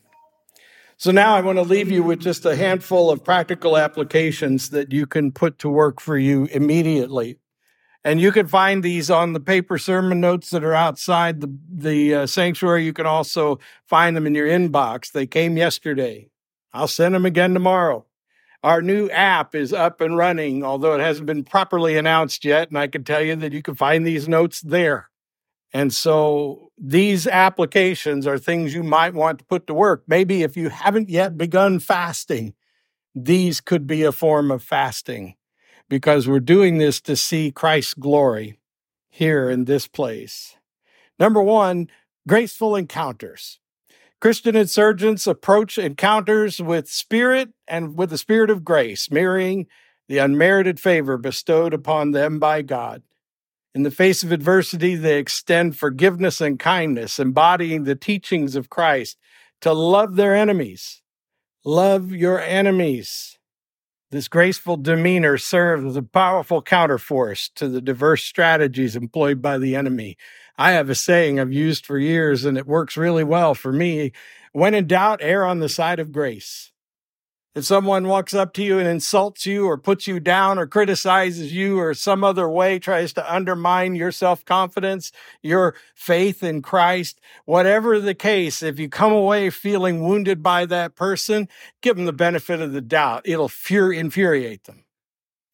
So 1.00 1.12
now 1.12 1.36
I 1.36 1.42
want 1.42 1.60
to 1.60 1.64
leave 1.64 1.92
you 1.92 2.02
with 2.02 2.20
just 2.20 2.44
a 2.44 2.56
handful 2.56 3.12
of 3.12 3.24
practical 3.24 3.78
applications 3.78 4.72
that 4.72 4.92
you 4.92 5.06
can 5.06 5.32
put 5.32 5.60
to 5.60 5.70
work 5.70 6.02
for 6.02 6.18
you 6.18 6.46
immediately. 6.46 7.38
And 8.04 8.20
you 8.20 8.32
can 8.32 8.48
find 8.48 8.82
these 8.82 9.12
on 9.12 9.34
the 9.34 9.40
paper 9.40 9.78
sermon 9.78 10.20
notes 10.20 10.50
that 10.50 10.64
are 10.64 10.74
outside 10.74 11.42
the, 11.42 11.56
the 11.70 12.16
uh, 12.16 12.26
sanctuary. 12.26 12.84
You 12.84 12.94
can 12.94 13.06
also 13.06 13.60
find 13.86 14.16
them 14.16 14.26
in 14.26 14.34
your 14.34 14.48
inbox. 14.48 15.12
They 15.12 15.28
came 15.28 15.56
yesterday. 15.56 16.30
I'll 16.74 16.88
send 16.88 17.14
them 17.14 17.28
again 17.28 17.54
tomorrow. 17.54 18.06
Our 18.64 18.82
new 18.82 19.08
app 19.12 19.54
is 19.54 19.74
up 19.74 20.02
and 20.02 20.18
running, 20.18 20.64
although 20.64 20.96
it 20.96 21.00
hasn't 21.00 21.28
been 21.28 21.44
properly 21.44 21.96
announced 21.96 22.44
yet. 22.44 22.70
And 22.70 22.78
I 22.78 22.88
can 22.88 23.04
tell 23.04 23.22
you 23.22 23.36
that 23.36 23.54
you 23.54 23.62
can 23.62 23.76
find 23.76 24.06
these 24.06 24.28
notes 24.28 24.62
there. 24.62 25.10
And 25.72 25.94
so 25.94 26.67
these 26.78 27.26
applications 27.26 28.28
are 28.28 28.38
things 28.38 28.74
you 28.74 28.84
might 28.84 29.14
want 29.14 29.40
to 29.40 29.46
put 29.46 29.66
to 29.68 29.74
work. 29.74 30.04
Maybe 30.08 30.44
if 30.44 30.56
you 30.56 30.70
haven't 30.70 31.10
yet 31.10 31.38
begun 31.38 31.80
fasting, 31.80 32.54
these 33.16 33.62
could 33.62 33.88
be 33.88 34.04
a 34.04 34.12
form 34.12 34.52
of 34.52 34.62
fasting 34.62 35.36
because 35.90 36.28
we're 36.28 36.40
doing 36.40 36.78
this 36.78 37.02
to 37.02 37.16
see 37.16 37.52
Christ's 37.52 37.96
glory 37.96 38.60
here 39.10 39.50
in 39.50 39.66
this 39.66 39.88
place. 39.88 40.56
Number 41.20 41.42
one, 41.42 41.88
graceful 42.28 42.76
encounters. 42.76 43.60
Christian 44.20 44.56
insurgents 44.56 45.26
approach 45.26 45.78
encounters 45.78 46.62
with 46.62 46.88
spirit 46.88 47.50
and 47.68 47.98
with 47.98 48.12
the 48.12 48.18
spirit 48.18 48.50
of 48.50 48.64
grace, 48.64 49.10
mirroring 49.10 49.68
the 50.08 50.18
unmerited 50.20 50.80
favor 50.80 51.18
bestowed 51.18 51.74
upon 51.74 52.12
them 52.12 52.40
by 52.40 52.62
God. 52.62 53.04
In 53.78 53.84
the 53.84 53.92
face 53.92 54.24
of 54.24 54.32
adversity, 54.32 54.96
they 54.96 55.20
extend 55.20 55.78
forgiveness 55.78 56.42
and 56.42 56.58
kindness, 56.58 57.20
embodying 57.20 57.84
the 57.84 57.94
teachings 57.94 58.56
of 58.56 58.72
Christ 58.72 59.20
to 59.62 59.72
love 59.72 60.16
their 60.16 60.34
enemies. 60.34 61.04
Love 61.64 62.12
your 62.12 62.42
enemies. 62.42 63.38
This 64.10 64.28
graceful 64.28 64.78
demeanor 64.78 65.38
serves 65.38 65.86
as 65.86 65.96
a 65.96 66.02
powerful 66.02 66.64
counterforce 66.64 67.52
to 67.54 67.68
the 67.68 67.80
diverse 67.80 68.24
strategies 68.24 68.96
employed 68.96 69.44
by 69.44 69.60
the 69.60 69.76
enemy. 69.76 70.18
I 70.58 70.72
have 70.72 70.90
a 70.90 70.96
saying 70.96 71.40
I've 71.40 71.54
used 71.54 71.86
for 71.86 72.00
years, 72.00 72.46
and 72.46 72.58
it 72.58 72.66
works 72.66 72.98
really 72.98 73.24
well 73.24 73.54
for 73.54 73.72
me. 73.72 74.12
When 74.54 74.74
in 74.74 74.88
doubt, 74.88 75.20
err 75.22 75.46
on 75.46 75.60
the 75.60 75.70
side 75.70 76.00
of 76.00 76.12
grace. 76.12 76.72
If 77.58 77.66
someone 77.66 78.08
walks 78.08 78.36
up 78.36 78.54
to 78.54 78.64
you 78.64 78.78
and 78.78 78.88
insults 78.88 79.48
you 79.48 79.66
or 79.66 79.80
puts 79.80 80.06
you 80.06 80.20
down 80.20 80.60
or 80.60 80.68
criticizes 80.68 81.52
you 81.52 81.80
or 81.80 81.96
some 81.96 82.24
other 82.24 82.48
way 82.48 82.78
tries 82.78 83.14
to 83.14 83.34
undermine 83.34 83.96
your 83.96 84.12
self 84.12 84.46
confidence, 84.46 85.12
your 85.42 85.74
faith 85.96 86.44
in 86.44 86.62
Christ, 86.62 87.20
whatever 87.46 88.00
the 88.00 88.14
case, 88.14 88.62
if 88.62 88.78
you 88.78 88.90
come 88.90 89.12
away 89.12 89.50
feeling 89.50 90.04
wounded 90.04 90.44
by 90.44 90.68
that 90.68 90.94
person, 90.94 91.48
give 91.82 91.96
them 91.96 92.06
the 92.06 92.14
benefit 92.14 92.62
of 92.62 92.74
the 92.74 92.82
doubt. 92.82 93.24
It'll 93.26 93.50
fur- 93.50 93.92
infuriate 93.92 94.66
them. 94.66 94.84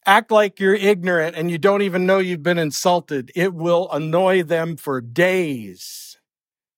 Act 0.04 0.30
like 0.30 0.60
you're 0.60 0.74
ignorant 0.74 1.34
and 1.36 1.50
you 1.50 1.56
don't 1.56 1.80
even 1.80 2.04
know 2.04 2.18
you've 2.18 2.42
been 2.42 2.58
insulted. 2.58 3.32
It 3.34 3.54
will 3.54 3.90
annoy 3.90 4.42
them 4.42 4.76
for 4.76 5.00
days. 5.00 6.13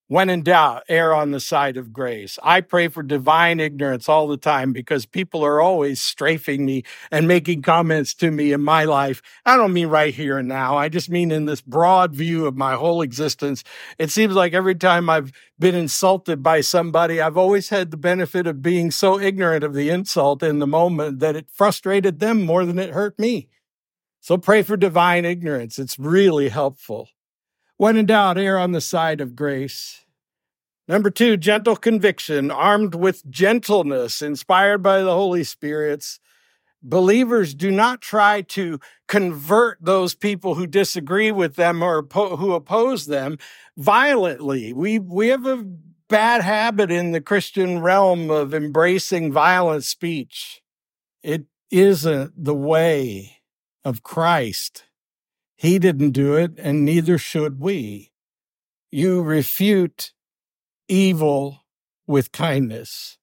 When 0.08 0.30
in 0.30 0.44
doubt, 0.44 0.84
err 0.88 1.12
on 1.12 1.32
the 1.32 1.40
side 1.40 1.76
of 1.76 1.92
grace. 1.92 2.38
I 2.40 2.60
pray 2.60 2.86
for 2.86 3.02
divine 3.02 3.58
ignorance 3.58 4.08
all 4.08 4.28
the 4.28 4.36
time 4.36 4.72
because 4.72 5.04
people 5.04 5.44
are 5.44 5.60
always 5.60 6.00
strafing 6.00 6.64
me 6.64 6.84
and 7.10 7.26
making 7.26 7.62
comments 7.62 8.14
to 8.14 8.30
me 8.30 8.52
in 8.52 8.62
my 8.62 8.84
life. 8.84 9.20
I 9.44 9.56
don't 9.56 9.72
mean 9.72 9.88
right 9.88 10.14
here 10.14 10.38
and 10.38 10.46
now. 10.46 10.76
I 10.76 10.88
just 10.88 11.10
mean 11.10 11.32
in 11.32 11.46
this 11.46 11.60
broad 11.60 12.14
view 12.14 12.46
of 12.46 12.56
my 12.56 12.74
whole 12.74 13.02
existence. 13.02 13.64
It 13.98 14.12
seems 14.12 14.34
like 14.34 14.52
every 14.52 14.76
time 14.76 15.10
I've 15.10 15.32
been 15.58 15.74
insulted 15.74 16.40
by 16.40 16.60
somebody, 16.60 17.20
I've 17.20 17.36
always 17.36 17.70
had 17.70 17.90
the 17.90 17.96
benefit 17.96 18.46
of 18.46 18.62
being 18.62 18.92
so 18.92 19.18
ignorant 19.18 19.64
of 19.64 19.74
the 19.74 19.90
insult 19.90 20.40
in 20.40 20.60
the 20.60 20.68
moment 20.68 21.18
that 21.18 21.34
it 21.34 21.50
frustrated 21.50 22.20
them 22.20 22.44
more 22.44 22.64
than 22.64 22.78
it 22.78 22.90
hurt 22.90 23.18
me. 23.18 23.48
So 24.20 24.38
pray 24.38 24.62
for 24.62 24.76
divine 24.76 25.24
ignorance. 25.24 25.80
It's 25.80 25.98
really 25.98 26.48
helpful. 26.48 27.08
When 27.76 27.96
in 27.96 28.06
doubt, 28.06 28.38
err 28.38 28.58
on 28.58 28.72
the 28.72 28.80
side 28.80 29.20
of 29.20 29.36
grace. 29.36 30.04
Number 30.88 31.10
two, 31.10 31.36
gentle 31.36 31.76
conviction, 31.76 32.50
armed 32.50 32.94
with 32.94 33.28
gentleness, 33.28 34.22
inspired 34.22 34.82
by 34.82 35.02
the 35.02 35.12
Holy 35.12 35.44
Spirit's. 35.44 36.20
Believers 36.82 37.54
do 37.54 37.70
not 37.70 38.00
try 38.00 38.42
to 38.42 38.78
convert 39.08 39.78
those 39.80 40.14
people 40.14 40.54
who 40.54 40.66
disagree 40.66 41.32
with 41.32 41.56
them 41.56 41.82
or 41.82 42.06
who 42.12 42.52
oppose 42.52 43.06
them 43.06 43.38
violently. 43.76 44.72
We, 44.72 45.00
we 45.00 45.28
have 45.28 45.46
a 45.46 45.66
bad 46.08 46.42
habit 46.42 46.92
in 46.92 47.10
the 47.10 47.20
Christian 47.20 47.80
realm 47.80 48.30
of 48.30 48.54
embracing 48.54 49.32
violent 49.32 49.84
speech. 49.84 50.62
It 51.22 51.46
isn't 51.70 52.32
the 52.42 52.54
way 52.54 53.38
of 53.84 54.04
Christ. 54.04 54.84
He 55.56 55.78
didn't 55.78 56.10
do 56.10 56.34
it, 56.34 56.52
and 56.58 56.84
neither 56.84 57.16
should 57.16 57.58
we. 57.58 58.12
You 58.92 59.22
refute 59.22 60.12
evil 60.86 61.64
with 62.06 62.30
kindness. 62.30 63.18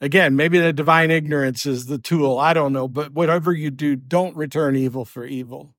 Again, 0.00 0.34
maybe 0.34 0.58
the 0.58 0.72
divine 0.72 1.10
ignorance 1.10 1.66
is 1.66 1.86
the 1.86 1.98
tool. 1.98 2.38
I 2.38 2.54
don't 2.54 2.72
know. 2.72 2.88
But 2.88 3.12
whatever 3.12 3.52
you 3.52 3.70
do, 3.70 3.96
don't 3.96 4.36
return 4.36 4.74
evil 4.74 5.04
for 5.04 5.24
evil. 5.24 5.74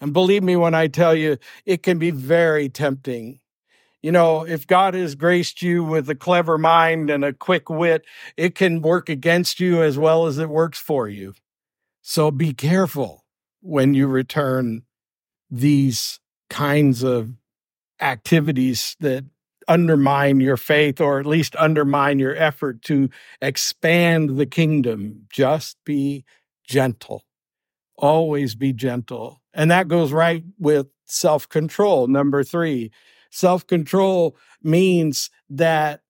And 0.00 0.12
believe 0.12 0.42
me 0.42 0.54
when 0.54 0.74
I 0.74 0.86
tell 0.86 1.14
you, 1.14 1.38
it 1.64 1.82
can 1.82 1.98
be 1.98 2.10
very 2.10 2.68
tempting. 2.68 3.40
You 4.02 4.12
know, 4.12 4.46
if 4.46 4.66
God 4.66 4.92
has 4.92 5.14
graced 5.14 5.62
you 5.62 5.82
with 5.82 6.10
a 6.10 6.14
clever 6.14 6.58
mind 6.58 7.08
and 7.08 7.24
a 7.24 7.32
quick 7.32 7.70
wit, 7.70 8.04
it 8.36 8.54
can 8.54 8.82
work 8.82 9.08
against 9.08 9.60
you 9.60 9.82
as 9.82 9.98
well 9.98 10.26
as 10.26 10.38
it 10.38 10.50
works 10.50 10.78
for 10.78 11.08
you. 11.08 11.32
So 12.02 12.30
be 12.30 12.52
careful 12.52 13.24
when 13.62 13.94
you 13.94 14.06
return 14.06 14.82
these 15.54 16.18
kinds 16.50 17.02
of 17.02 17.30
activities 18.00 18.96
that 19.00 19.24
undermine 19.68 20.40
your 20.40 20.56
faith 20.56 21.00
or 21.00 21.20
at 21.20 21.26
least 21.26 21.56
undermine 21.56 22.18
your 22.18 22.36
effort 22.36 22.82
to 22.82 23.08
expand 23.40 24.36
the 24.36 24.46
kingdom. 24.46 25.26
Just 25.30 25.76
be 25.84 26.24
gentle. 26.66 27.24
Always 27.96 28.54
be 28.54 28.72
gentle. 28.72 29.40
And 29.54 29.70
that 29.70 29.88
goes 29.88 30.12
right 30.12 30.42
with 30.58 30.88
self 31.06 31.48
control. 31.48 32.08
Number 32.08 32.42
three, 32.42 32.90
self 33.30 33.66
control 33.66 34.36
means 34.62 35.30
that 35.48 36.00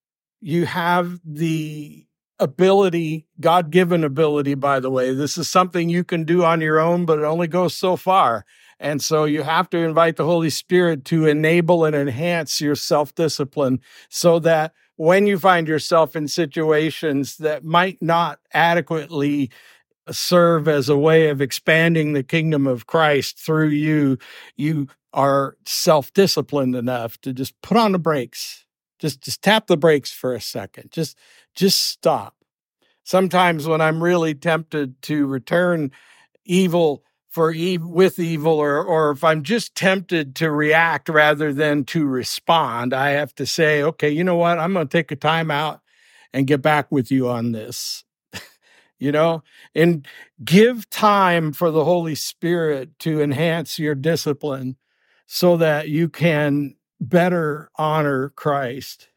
you 0.41 0.67
have 0.67 1.21
the 1.25 2.07
ability, 2.39 3.27
God 3.41 3.71
given 3.71 4.05
ability, 4.05 4.55
by 4.55 4.81
the 4.81 4.91
way. 4.91 5.15
This 5.15 5.39
is 5.39 5.49
something 5.49 5.89
you 5.89 6.05
can 6.05 6.25
do 6.25 6.45
on 6.45 6.61
your 6.61 6.81
own, 6.81 7.05
but 7.05 7.19
it 7.19 7.25
only 7.25 7.49
goes 7.49 7.75
so 7.75 7.97
far. 7.97 8.45
And 8.81 9.03
so 9.03 9.25
you 9.25 9.43
have 9.43 9.71
to 9.71 9.79
invite 9.79 10.17
the 10.17 10.25
Holy 10.25 10.51
Spirit 10.51 11.05
to 11.07 11.27
enable 11.27 11.85
and 11.85 11.95
enhance 11.95 12.61
your 12.61 12.75
self 12.75 13.15
discipline 13.15 13.81
so 14.09 14.39
that 14.41 14.73
when 14.97 15.27
you 15.27 15.39
find 15.39 15.67
yourself 15.67 16.15
in 16.15 16.29
situations 16.29 17.37
that 17.39 17.65
might 17.65 18.01
not 18.01 18.39
adequately 18.53 19.51
serve 20.11 20.69
as 20.69 20.89
a 20.89 20.99
way 20.99 21.29
of 21.29 21.41
expanding 21.41 22.13
the 22.13 22.23
kingdom 22.23 22.67
of 22.67 22.87
Christ 22.87 23.39
through 23.39 23.69
you, 23.69 24.19
you 24.57 24.89
are 25.13 25.57
self 25.67 26.13
disciplined 26.13 26.77
enough 26.77 27.21
to 27.23 27.33
just 27.33 27.61
put 27.63 27.77
on 27.77 27.93
the 27.93 27.99
brakes. 27.99 28.65
Just, 28.99 29.23
just 29.23 29.43
tap 29.43 29.67
the 29.67 29.77
brakes 29.77 30.13
for 30.13 30.35
a 30.35 30.41
second. 30.41 30.91
Just, 30.91 31.19
just 31.55 31.85
stop. 31.85 32.37
Sometimes 33.03 33.67
when 33.67 33.81
I'm 33.81 34.03
really 34.03 34.35
tempted 34.35 35.01
to 35.03 35.27
return 35.27 35.91
evil 36.45 37.05
for 37.35 37.53
with 37.81 38.21
evil 38.21 38.61
or 38.61 38.81
or 38.81 39.11
if 39.11 39.25
I'm 39.25 39.43
just 39.43 39.75
tempted 39.75 40.37
to 40.37 40.53
react 40.53 41.09
rather 41.09 41.53
than 41.53 41.85
to 41.87 42.07
respond, 42.07 42.95
I 42.95 43.11
have 43.11 43.35
to 43.35 43.45
say, 43.45 43.83
okay, 43.83 44.09
you 44.09 44.23
know 44.23 44.37
what? 44.37 44.61
I'm 44.61 44.73
going 44.73 44.87
to 44.87 44.97
take 44.99 45.11
a 45.11 45.17
time 45.17 45.51
out 45.51 45.81
and 46.33 46.47
get 46.47 46.63
back 46.63 46.93
with 46.93 47.11
you 47.11 47.29
on 47.29 47.51
this. 47.51 48.05
you 49.01 49.11
know, 49.11 49.43
and 49.75 50.07
give 50.45 50.89
time 50.91 51.53
for 51.53 51.73
the 51.73 51.85
Holy 51.85 52.15
Spirit 52.15 52.97
to 53.01 53.21
enhance 53.21 53.81
your 53.81 53.97
discipline 53.97 54.77
so 55.27 55.57
that 55.57 55.89
you 55.89 56.09
can 56.09 56.77
better 57.01 57.69
honor 57.75 58.29
Christ. 58.31 59.09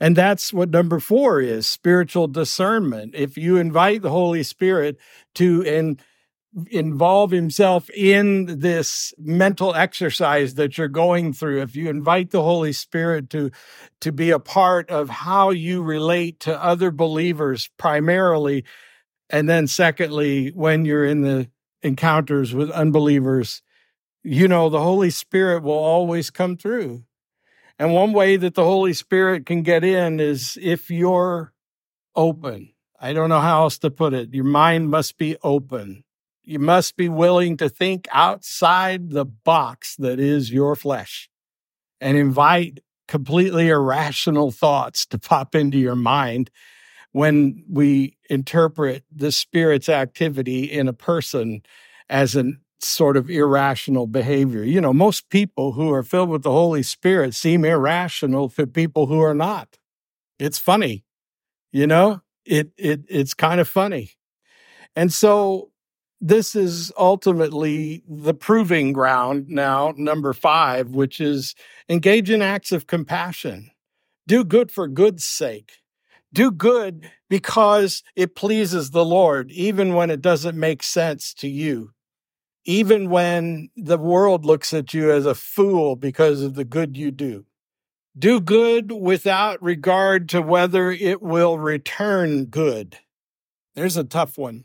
And 0.00 0.16
that's 0.16 0.52
what 0.52 0.70
number 0.70 0.98
four 0.98 1.40
is 1.40 1.68
spiritual 1.68 2.26
discernment. 2.26 3.14
If 3.14 3.38
you 3.38 3.56
invite 3.56 4.02
the 4.02 4.10
Holy 4.10 4.42
Spirit 4.42 4.98
to 5.36 5.64
and 5.64 6.02
involve 6.70 7.30
himself 7.30 7.88
in 7.90 8.58
this 8.60 9.14
mental 9.18 9.74
exercise 9.74 10.54
that 10.54 10.76
you're 10.76 10.88
going 10.88 11.32
through 11.32 11.62
if 11.62 11.74
you 11.74 11.88
invite 11.88 12.30
the 12.30 12.42
holy 12.42 12.72
spirit 12.72 13.30
to 13.30 13.50
to 14.00 14.12
be 14.12 14.30
a 14.30 14.38
part 14.38 14.90
of 14.90 15.08
how 15.08 15.48
you 15.48 15.82
relate 15.82 16.38
to 16.40 16.62
other 16.62 16.90
believers 16.90 17.70
primarily 17.78 18.64
and 19.30 19.48
then 19.48 19.66
secondly 19.66 20.50
when 20.50 20.84
you're 20.84 21.06
in 21.06 21.22
the 21.22 21.48
encounters 21.82 22.54
with 22.54 22.70
unbelievers 22.70 23.62
you 24.22 24.46
know 24.46 24.68
the 24.68 24.80
holy 24.80 25.10
spirit 25.10 25.62
will 25.62 25.72
always 25.72 26.30
come 26.30 26.56
through. 26.56 27.04
And 27.78 27.92
one 27.92 28.12
way 28.12 28.36
that 28.36 28.54
the 28.54 28.64
holy 28.64 28.92
spirit 28.92 29.46
can 29.46 29.62
get 29.62 29.82
in 29.82 30.20
is 30.20 30.58
if 30.60 30.90
you're 30.90 31.52
open. 32.14 32.72
I 33.00 33.12
don't 33.12 33.30
know 33.30 33.40
how 33.40 33.62
else 33.62 33.78
to 33.78 33.90
put 33.90 34.14
it. 34.14 34.32
Your 34.32 34.44
mind 34.44 34.90
must 34.90 35.18
be 35.18 35.36
open 35.42 36.04
you 36.44 36.58
must 36.58 36.96
be 36.96 37.08
willing 37.08 37.56
to 37.56 37.68
think 37.68 38.08
outside 38.12 39.10
the 39.10 39.24
box 39.24 39.96
that 39.96 40.18
is 40.18 40.52
your 40.52 40.74
flesh 40.76 41.28
and 42.00 42.16
invite 42.16 42.80
completely 43.08 43.68
irrational 43.68 44.50
thoughts 44.50 45.06
to 45.06 45.18
pop 45.18 45.54
into 45.54 45.78
your 45.78 45.94
mind 45.94 46.50
when 47.12 47.62
we 47.68 48.16
interpret 48.30 49.04
the 49.14 49.30
spirit's 49.30 49.88
activity 49.88 50.64
in 50.64 50.88
a 50.88 50.92
person 50.92 51.62
as 52.08 52.34
a 52.34 52.52
sort 52.80 53.16
of 53.16 53.30
irrational 53.30 54.06
behavior. 54.06 54.64
You 54.64 54.80
know, 54.80 54.92
most 54.92 55.28
people 55.28 55.72
who 55.72 55.92
are 55.92 56.02
filled 56.02 56.30
with 56.30 56.42
the 56.42 56.50
Holy 56.50 56.82
Spirit 56.82 57.34
seem 57.34 57.64
irrational 57.64 58.48
to 58.50 58.66
people 58.66 59.06
who 59.06 59.20
are 59.20 59.34
not. 59.34 59.78
It's 60.38 60.58
funny. 60.58 61.04
You 61.70 61.86
know, 61.86 62.22
it 62.44 62.72
it 62.76 63.02
it's 63.08 63.34
kind 63.34 63.60
of 63.60 63.68
funny. 63.68 64.12
And 64.96 65.12
so 65.12 65.71
this 66.22 66.56
is 66.56 66.92
ultimately 66.98 68.04
the 68.08 68.34
proving 68.34 68.94
ground 68.94 69.48
now, 69.50 69.92
number 69.98 70.32
five, 70.32 70.90
which 70.90 71.20
is 71.20 71.54
engage 71.88 72.30
in 72.30 72.42
acts 72.42 72.72
of 72.72 72.86
compassion. 72.86 73.70
Do 74.28 74.44
good 74.44 74.70
for 74.72 74.88
good's 74.88 75.24
sake. 75.26 75.80
Do 76.32 76.50
good 76.52 77.10
because 77.28 78.02
it 78.16 78.36
pleases 78.36 78.90
the 78.92 79.04
Lord, 79.04 79.50
even 79.52 79.94
when 79.94 80.10
it 80.10 80.22
doesn't 80.22 80.58
make 80.58 80.82
sense 80.82 81.34
to 81.34 81.48
you. 81.48 81.92
even 82.64 83.10
when 83.10 83.70
the 83.76 83.98
world 83.98 84.44
looks 84.44 84.72
at 84.72 84.94
you 84.94 85.10
as 85.10 85.26
a 85.26 85.34
fool 85.34 85.96
because 85.96 86.42
of 86.42 86.54
the 86.54 86.64
good 86.64 86.96
you 86.96 87.10
do. 87.10 87.44
Do 88.18 88.40
good 88.40 88.92
without 88.92 89.62
regard 89.62 90.28
to 90.30 90.42
whether 90.42 90.90
it 90.90 91.22
will 91.22 91.58
return 91.58 92.46
good. 92.46 92.98
There's 93.74 93.96
a 93.96 94.04
tough 94.04 94.38
one. 94.38 94.64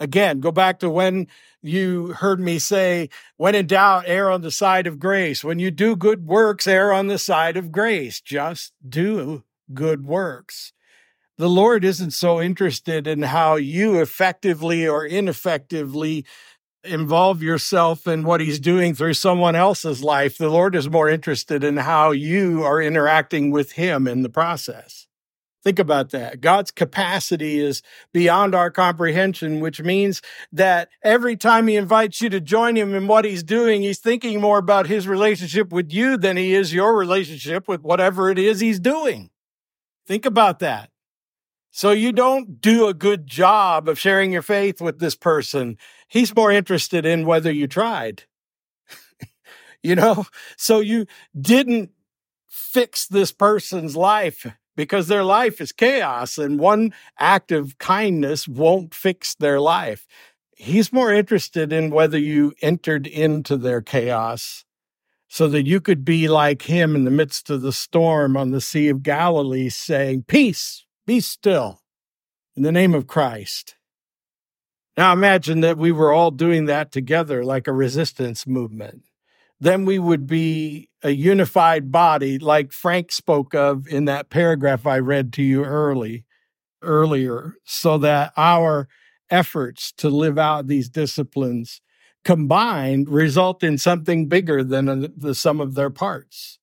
Again, 0.00 0.40
go 0.40 0.52
back 0.52 0.78
to 0.80 0.90
when 0.90 1.26
you 1.60 2.08
heard 2.12 2.38
me 2.40 2.58
say, 2.58 3.08
when 3.36 3.54
in 3.54 3.66
doubt, 3.66 4.04
err 4.06 4.30
on 4.30 4.42
the 4.42 4.50
side 4.50 4.86
of 4.86 5.00
grace. 5.00 5.42
When 5.42 5.58
you 5.58 5.70
do 5.70 5.96
good 5.96 6.26
works, 6.26 6.66
err 6.66 6.92
on 6.92 7.08
the 7.08 7.18
side 7.18 7.56
of 7.56 7.72
grace. 7.72 8.20
Just 8.20 8.72
do 8.88 9.42
good 9.74 10.06
works. 10.06 10.72
The 11.36 11.48
Lord 11.48 11.84
isn't 11.84 12.12
so 12.12 12.40
interested 12.40 13.06
in 13.06 13.22
how 13.22 13.56
you 13.56 14.00
effectively 14.00 14.86
or 14.86 15.04
ineffectively 15.06 16.24
involve 16.84 17.42
yourself 17.42 18.06
in 18.06 18.22
what 18.22 18.40
he's 18.40 18.60
doing 18.60 18.94
through 18.94 19.14
someone 19.14 19.56
else's 19.56 20.02
life. 20.02 20.38
The 20.38 20.48
Lord 20.48 20.76
is 20.76 20.88
more 20.88 21.08
interested 21.08 21.64
in 21.64 21.78
how 21.78 22.12
you 22.12 22.62
are 22.62 22.80
interacting 22.80 23.50
with 23.50 23.72
him 23.72 24.06
in 24.06 24.22
the 24.22 24.28
process. 24.28 25.07
Think 25.64 25.80
about 25.80 26.10
that. 26.10 26.40
God's 26.40 26.70
capacity 26.70 27.58
is 27.58 27.82
beyond 28.12 28.54
our 28.54 28.70
comprehension, 28.70 29.58
which 29.58 29.82
means 29.82 30.22
that 30.52 30.88
every 31.02 31.36
time 31.36 31.66
he 31.66 31.74
invites 31.74 32.20
you 32.20 32.30
to 32.30 32.40
join 32.40 32.76
him 32.76 32.94
in 32.94 33.08
what 33.08 33.24
he's 33.24 33.42
doing, 33.42 33.82
he's 33.82 33.98
thinking 33.98 34.40
more 34.40 34.58
about 34.58 34.86
his 34.86 35.08
relationship 35.08 35.72
with 35.72 35.92
you 35.92 36.16
than 36.16 36.36
he 36.36 36.54
is 36.54 36.72
your 36.72 36.96
relationship 36.96 37.66
with 37.66 37.82
whatever 37.82 38.30
it 38.30 38.38
is 38.38 38.60
he's 38.60 38.78
doing. 38.78 39.30
Think 40.06 40.24
about 40.24 40.60
that. 40.60 40.90
So 41.70 41.90
you 41.90 42.12
don't 42.12 42.60
do 42.60 42.86
a 42.86 42.94
good 42.94 43.26
job 43.26 43.88
of 43.88 43.98
sharing 43.98 44.32
your 44.32 44.42
faith 44.42 44.80
with 44.80 45.00
this 45.00 45.14
person. 45.14 45.76
He's 46.06 46.34
more 46.34 46.52
interested 46.52 47.04
in 47.04 47.26
whether 47.26 47.50
you 47.50 47.66
tried. 47.66 48.24
you 49.82 49.96
know, 49.96 50.24
so 50.56 50.80
you 50.80 51.06
didn't 51.38 51.90
fix 52.46 53.06
this 53.06 53.32
person's 53.32 53.96
life 53.96 54.46
because 54.78 55.08
their 55.08 55.24
life 55.24 55.60
is 55.60 55.72
chaos 55.72 56.38
and 56.38 56.60
one 56.60 56.94
act 57.18 57.50
of 57.50 57.76
kindness 57.78 58.46
won't 58.46 58.94
fix 58.94 59.34
their 59.34 59.58
life. 59.58 60.06
He's 60.52 60.92
more 60.92 61.12
interested 61.12 61.72
in 61.72 61.90
whether 61.90 62.16
you 62.16 62.52
entered 62.62 63.04
into 63.08 63.56
their 63.56 63.82
chaos 63.82 64.64
so 65.26 65.48
that 65.48 65.66
you 65.66 65.80
could 65.80 66.04
be 66.04 66.28
like 66.28 66.62
him 66.62 66.94
in 66.94 67.02
the 67.02 67.10
midst 67.10 67.50
of 67.50 67.60
the 67.60 67.72
storm 67.72 68.36
on 68.36 68.52
the 68.52 68.60
Sea 68.60 68.88
of 68.88 69.02
Galilee, 69.02 69.68
saying, 69.68 70.26
Peace, 70.28 70.86
be 71.08 71.18
still 71.18 71.80
in 72.54 72.62
the 72.62 72.70
name 72.70 72.94
of 72.94 73.08
Christ. 73.08 73.74
Now 74.96 75.12
imagine 75.12 75.60
that 75.62 75.76
we 75.76 75.90
were 75.90 76.12
all 76.12 76.30
doing 76.30 76.66
that 76.66 76.92
together 76.92 77.44
like 77.44 77.66
a 77.66 77.72
resistance 77.72 78.46
movement. 78.46 79.02
Then 79.60 79.84
we 79.84 79.98
would 79.98 80.26
be 80.26 80.88
a 81.02 81.10
unified 81.10 81.90
body 81.90 82.38
like 82.38 82.72
Frank 82.72 83.10
spoke 83.10 83.54
of 83.54 83.88
in 83.88 84.04
that 84.04 84.30
paragraph 84.30 84.86
I 84.86 84.98
read 84.98 85.32
to 85.34 85.42
you 85.42 85.64
early 85.64 86.24
earlier 86.82 87.54
so 87.64 87.98
that 87.98 88.32
our 88.36 88.88
efforts 89.30 89.92
to 89.92 90.08
live 90.08 90.38
out 90.38 90.68
these 90.68 90.88
disciplines 90.88 91.80
combined 92.24 93.08
result 93.08 93.62
in 93.62 93.78
something 93.78 94.28
bigger 94.28 94.62
than 94.62 95.12
the 95.16 95.34
sum 95.34 95.60
of 95.60 95.74
their 95.74 95.90
parts. 95.90 96.58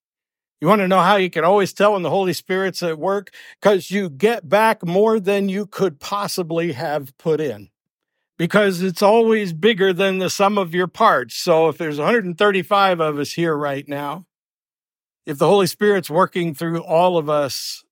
You 0.62 0.68
want 0.68 0.80
to 0.82 0.88
know 0.88 1.02
how 1.02 1.18
you 1.18 1.30
can 1.30 1.44
always 1.44 1.74
tell 1.74 1.94
when 1.94 2.02
the 2.02 2.10
Holy 2.10 2.34
Spirit's 2.34 2.82
at 2.82 2.98
work? 2.98 3.34
Because 3.62 3.92
you 3.92 4.10
get 4.10 4.48
back 4.48 4.86
more 4.86 5.20
than 5.20 5.50
you 5.50 5.66
could 5.66 6.00
possibly 6.00 6.72
have 6.72 7.18
put 7.18 7.42
in. 7.42 7.70
Because 8.38 8.82
it's 8.82 9.02
always 9.02 9.54
bigger 9.54 9.94
than 9.94 10.18
the 10.18 10.30
sum 10.30 10.58
of 10.58 10.76
your 10.76 10.88
parts. 10.88 11.36
So 11.36 11.70
if 11.70 11.78
there's 11.78 11.98
135 11.98 13.00
of 13.00 13.18
us 13.18 13.32
here 13.34 13.56
right 13.56 13.88
now, 13.88 14.26
if 15.26 15.38
the 15.38 15.48
Holy 15.48 15.68
Spirit's 15.68 16.10
working 16.10 16.54
through 16.54 16.82
all 16.84 17.18
of 17.18 17.30
us, 17.30 17.84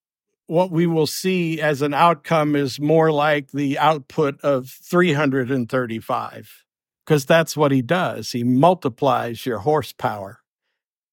what 0.48 0.72
we 0.72 0.86
will 0.86 1.08
see 1.08 1.62
as 1.62 1.82
an 1.82 1.94
outcome 1.94 2.56
is 2.56 2.80
more 2.80 3.12
like 3.12 3.52
the 3.52 3.80
output 3.80 4.40
of 4.42 4.70
335, 4.70 6.64
because 7.06 7.26
that's 7.26 7.58
what 7.58 7.72
he 7.72 7.82
does. 7.82 8.32
He 8.32 8.44
multiplies 8.44 9.46
your 9.46 9.60
horsepower 9.60 10.42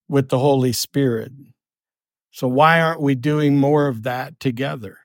with 0.08 0.28
the 0.28 0.40
Holy 0.40 0.72
Spirit. 0.72 1.32
So, 2.32 2.48
why 2.48 2.80
aren't 2.80 3.00
we 3.00 3.14
doing 3.14 3.56
more 3.56 3.86
of 3.86 4.02
that 4.02 4.38
together? 4.40 4.98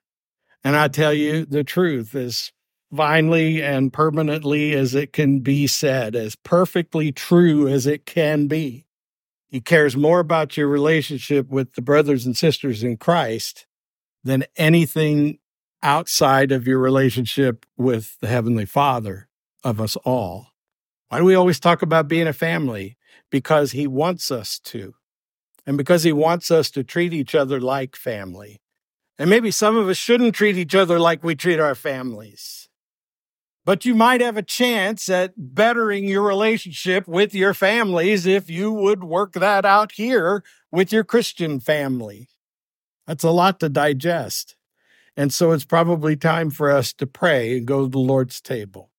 And 0.63 0.75
I 0.75 0.88
tell 0.88 1.13
you 1.13 1.45
the 1.45 1.63
truth, 1.63 2.15
as 2.15 2.51
finally 2.95 3.61
and 3.61 3.93
permanently 3.93 4.73
as 4.73 4.95
it 4.95 5.13
can 5.13 5.39
be 5.39 5.67
said, 5.67 6.15
as 6.15 6.35
perfectly 6.35 7.11
true 7.11 7.67
as 7.67 7.85
it 7.87 8.05
can 8.05 8.47
be. 8.47 8.85
He 9.47 9.61
cares 9.61 9.95
more 9.95 10.19
about 10.19 10.57
your 10.57 10.67
relationship 10.67 11.49
with 11.49 11.73
the 11.73 11.81
brothers 11.81 12.25
and 12.25 12.35
sisters 12.35 12.83
in 12.83 12.97
Christ 12.97 13.67
than 14.23 14.43
anything 14.57 15.39
outside 15.83 16.51
of 16.51 16.67
your 16.67 16.79
relationship 16.79 17.65
with 17.77 18.17
the 18.19 18.27
Heavenly 18.27 18.65
Father 18.65 19.29
of 19.63 19.79
us 19.79 19.95
all. 19.97 20.47
Why 21.09 21.19
do 21.19 21.25
we 21.25 21.35
always 21.35 21.59
talk 21.59 21.81
about 21.81 22.07
being 22.07 22.27
a 22.27 22.33
family? 22.33 22.97
because 23.35 23.71
he 23.71 23.87
wants 23.87 24.31
us 24.31 24.59
to, 24.59 24.95
and 25.65 25.77
because 25.77 26.03
he 26.03 26.13
wants 26.13 26.51
us 26.51 26.69
to 26.71 26.83
treat 26.83 27.13
each 27.13 27.35
other 27.35 27.59
like 27.59 27.95
family. 27.95 28.61
And 29.17 29.29
maybe 29.29 29.51
some 29.51 29.77
of 29.77 29.87
us 29.87 29.97
shouldn't 29.97 30.35
treat 30.35 30.57
each 30.57 30.75
other 30.75 30.99
like 30.99 31.23
we 31.23 31.35
treat 31.35 31.59
our 31.59 31.75
families. 31.75 32.64
But 33.65 33.84
you 33.84 33.95
might 33.95 34.21
have 34.21 34.38
a 34.38 34.43
chance 34.43 35.10
at 35.10 35.34
bettering 35.36 36.06
your 36.06 36.21
relationship 36.21 37.08
with 37.08 37.34
your 37.34 37.56
families 37.56 38.28
if 38.28 38.47
you 38.47 38.71
would 38.71 39.04
work 39.04 39.34
that 39.34 39.65
out 39.65 39.93
here 39.93 40.43
with 40.71 40.93
your 40.93 41.04
Christian 41.04 41.60
family. 41.60 42.30
That's 43.08 43.23
a 43.23 43.32
lot 43.32 43.60
to 43.62 43.69
digest. 43.69 44.56
And 45.17 45.34
so 45.34 45.51
it's 45.51 45.65
probably 45.65 46.15
time 46.15 46.51
for 46.51 46.69
us 46.69 46.93
to 46.93 47.08
pray 47.08 47.58
and 47.58 47.65
go 47.65 47.86
to 47.86 47.89
the 47.89 47.97
Lord's 47.97 48.39
table. 48.39 48.91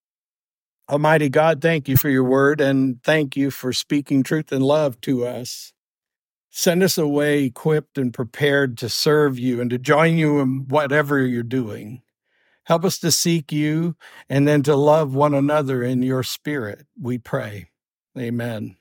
Almighty 0.89 1.29
God, 1.29 1.61
thank 1.61 1.89
you 1.89 1.97
for 1.97 2.09
your 2.09 2.25
word 2.25 2.61
and 2.61 3.03
thank 3.03 3.37
you 3.37 3.51
for 3.51 3.73
speaking 3.73 4.23
truth 4.23 4.51
and 4.51 4.65
love 4.65 5.01
to 5.03 5.27
us. 5.27 5.73
Send 6.51 6.83
us 6.83 6.97
away 6.97 7.45
equipped 7.45 7.99
and 7.99 8.15
prepared 8.15 8.79
to 8.79 8.89
serve 8.89 9.39
you 9.39 9.61
and 9.61 9.69
to 9.71 9.79
join 9.79 10.17
you 10.17 10.41
in 10.41 10.67
whatever 10.69 11.25
you're 11.25 11.43
doing. 11.43 12.03
Help 12.67 12.85
us 12.85 12.99
to 12.99 13.11
seek 13.11 13.53
you 13.53 13.97
and 14.29 14.47
then 14.47 14.63
to 14.65 14.77
love 14.77 15.15
one 15.15 15.35
another 15.35 15.83
in 15.83 16.03
your 16.03 16.23
spirit, 16.23 16.87
we 17.01 17.19
pray. 17.19 17.67
Amen. 18.19 18.77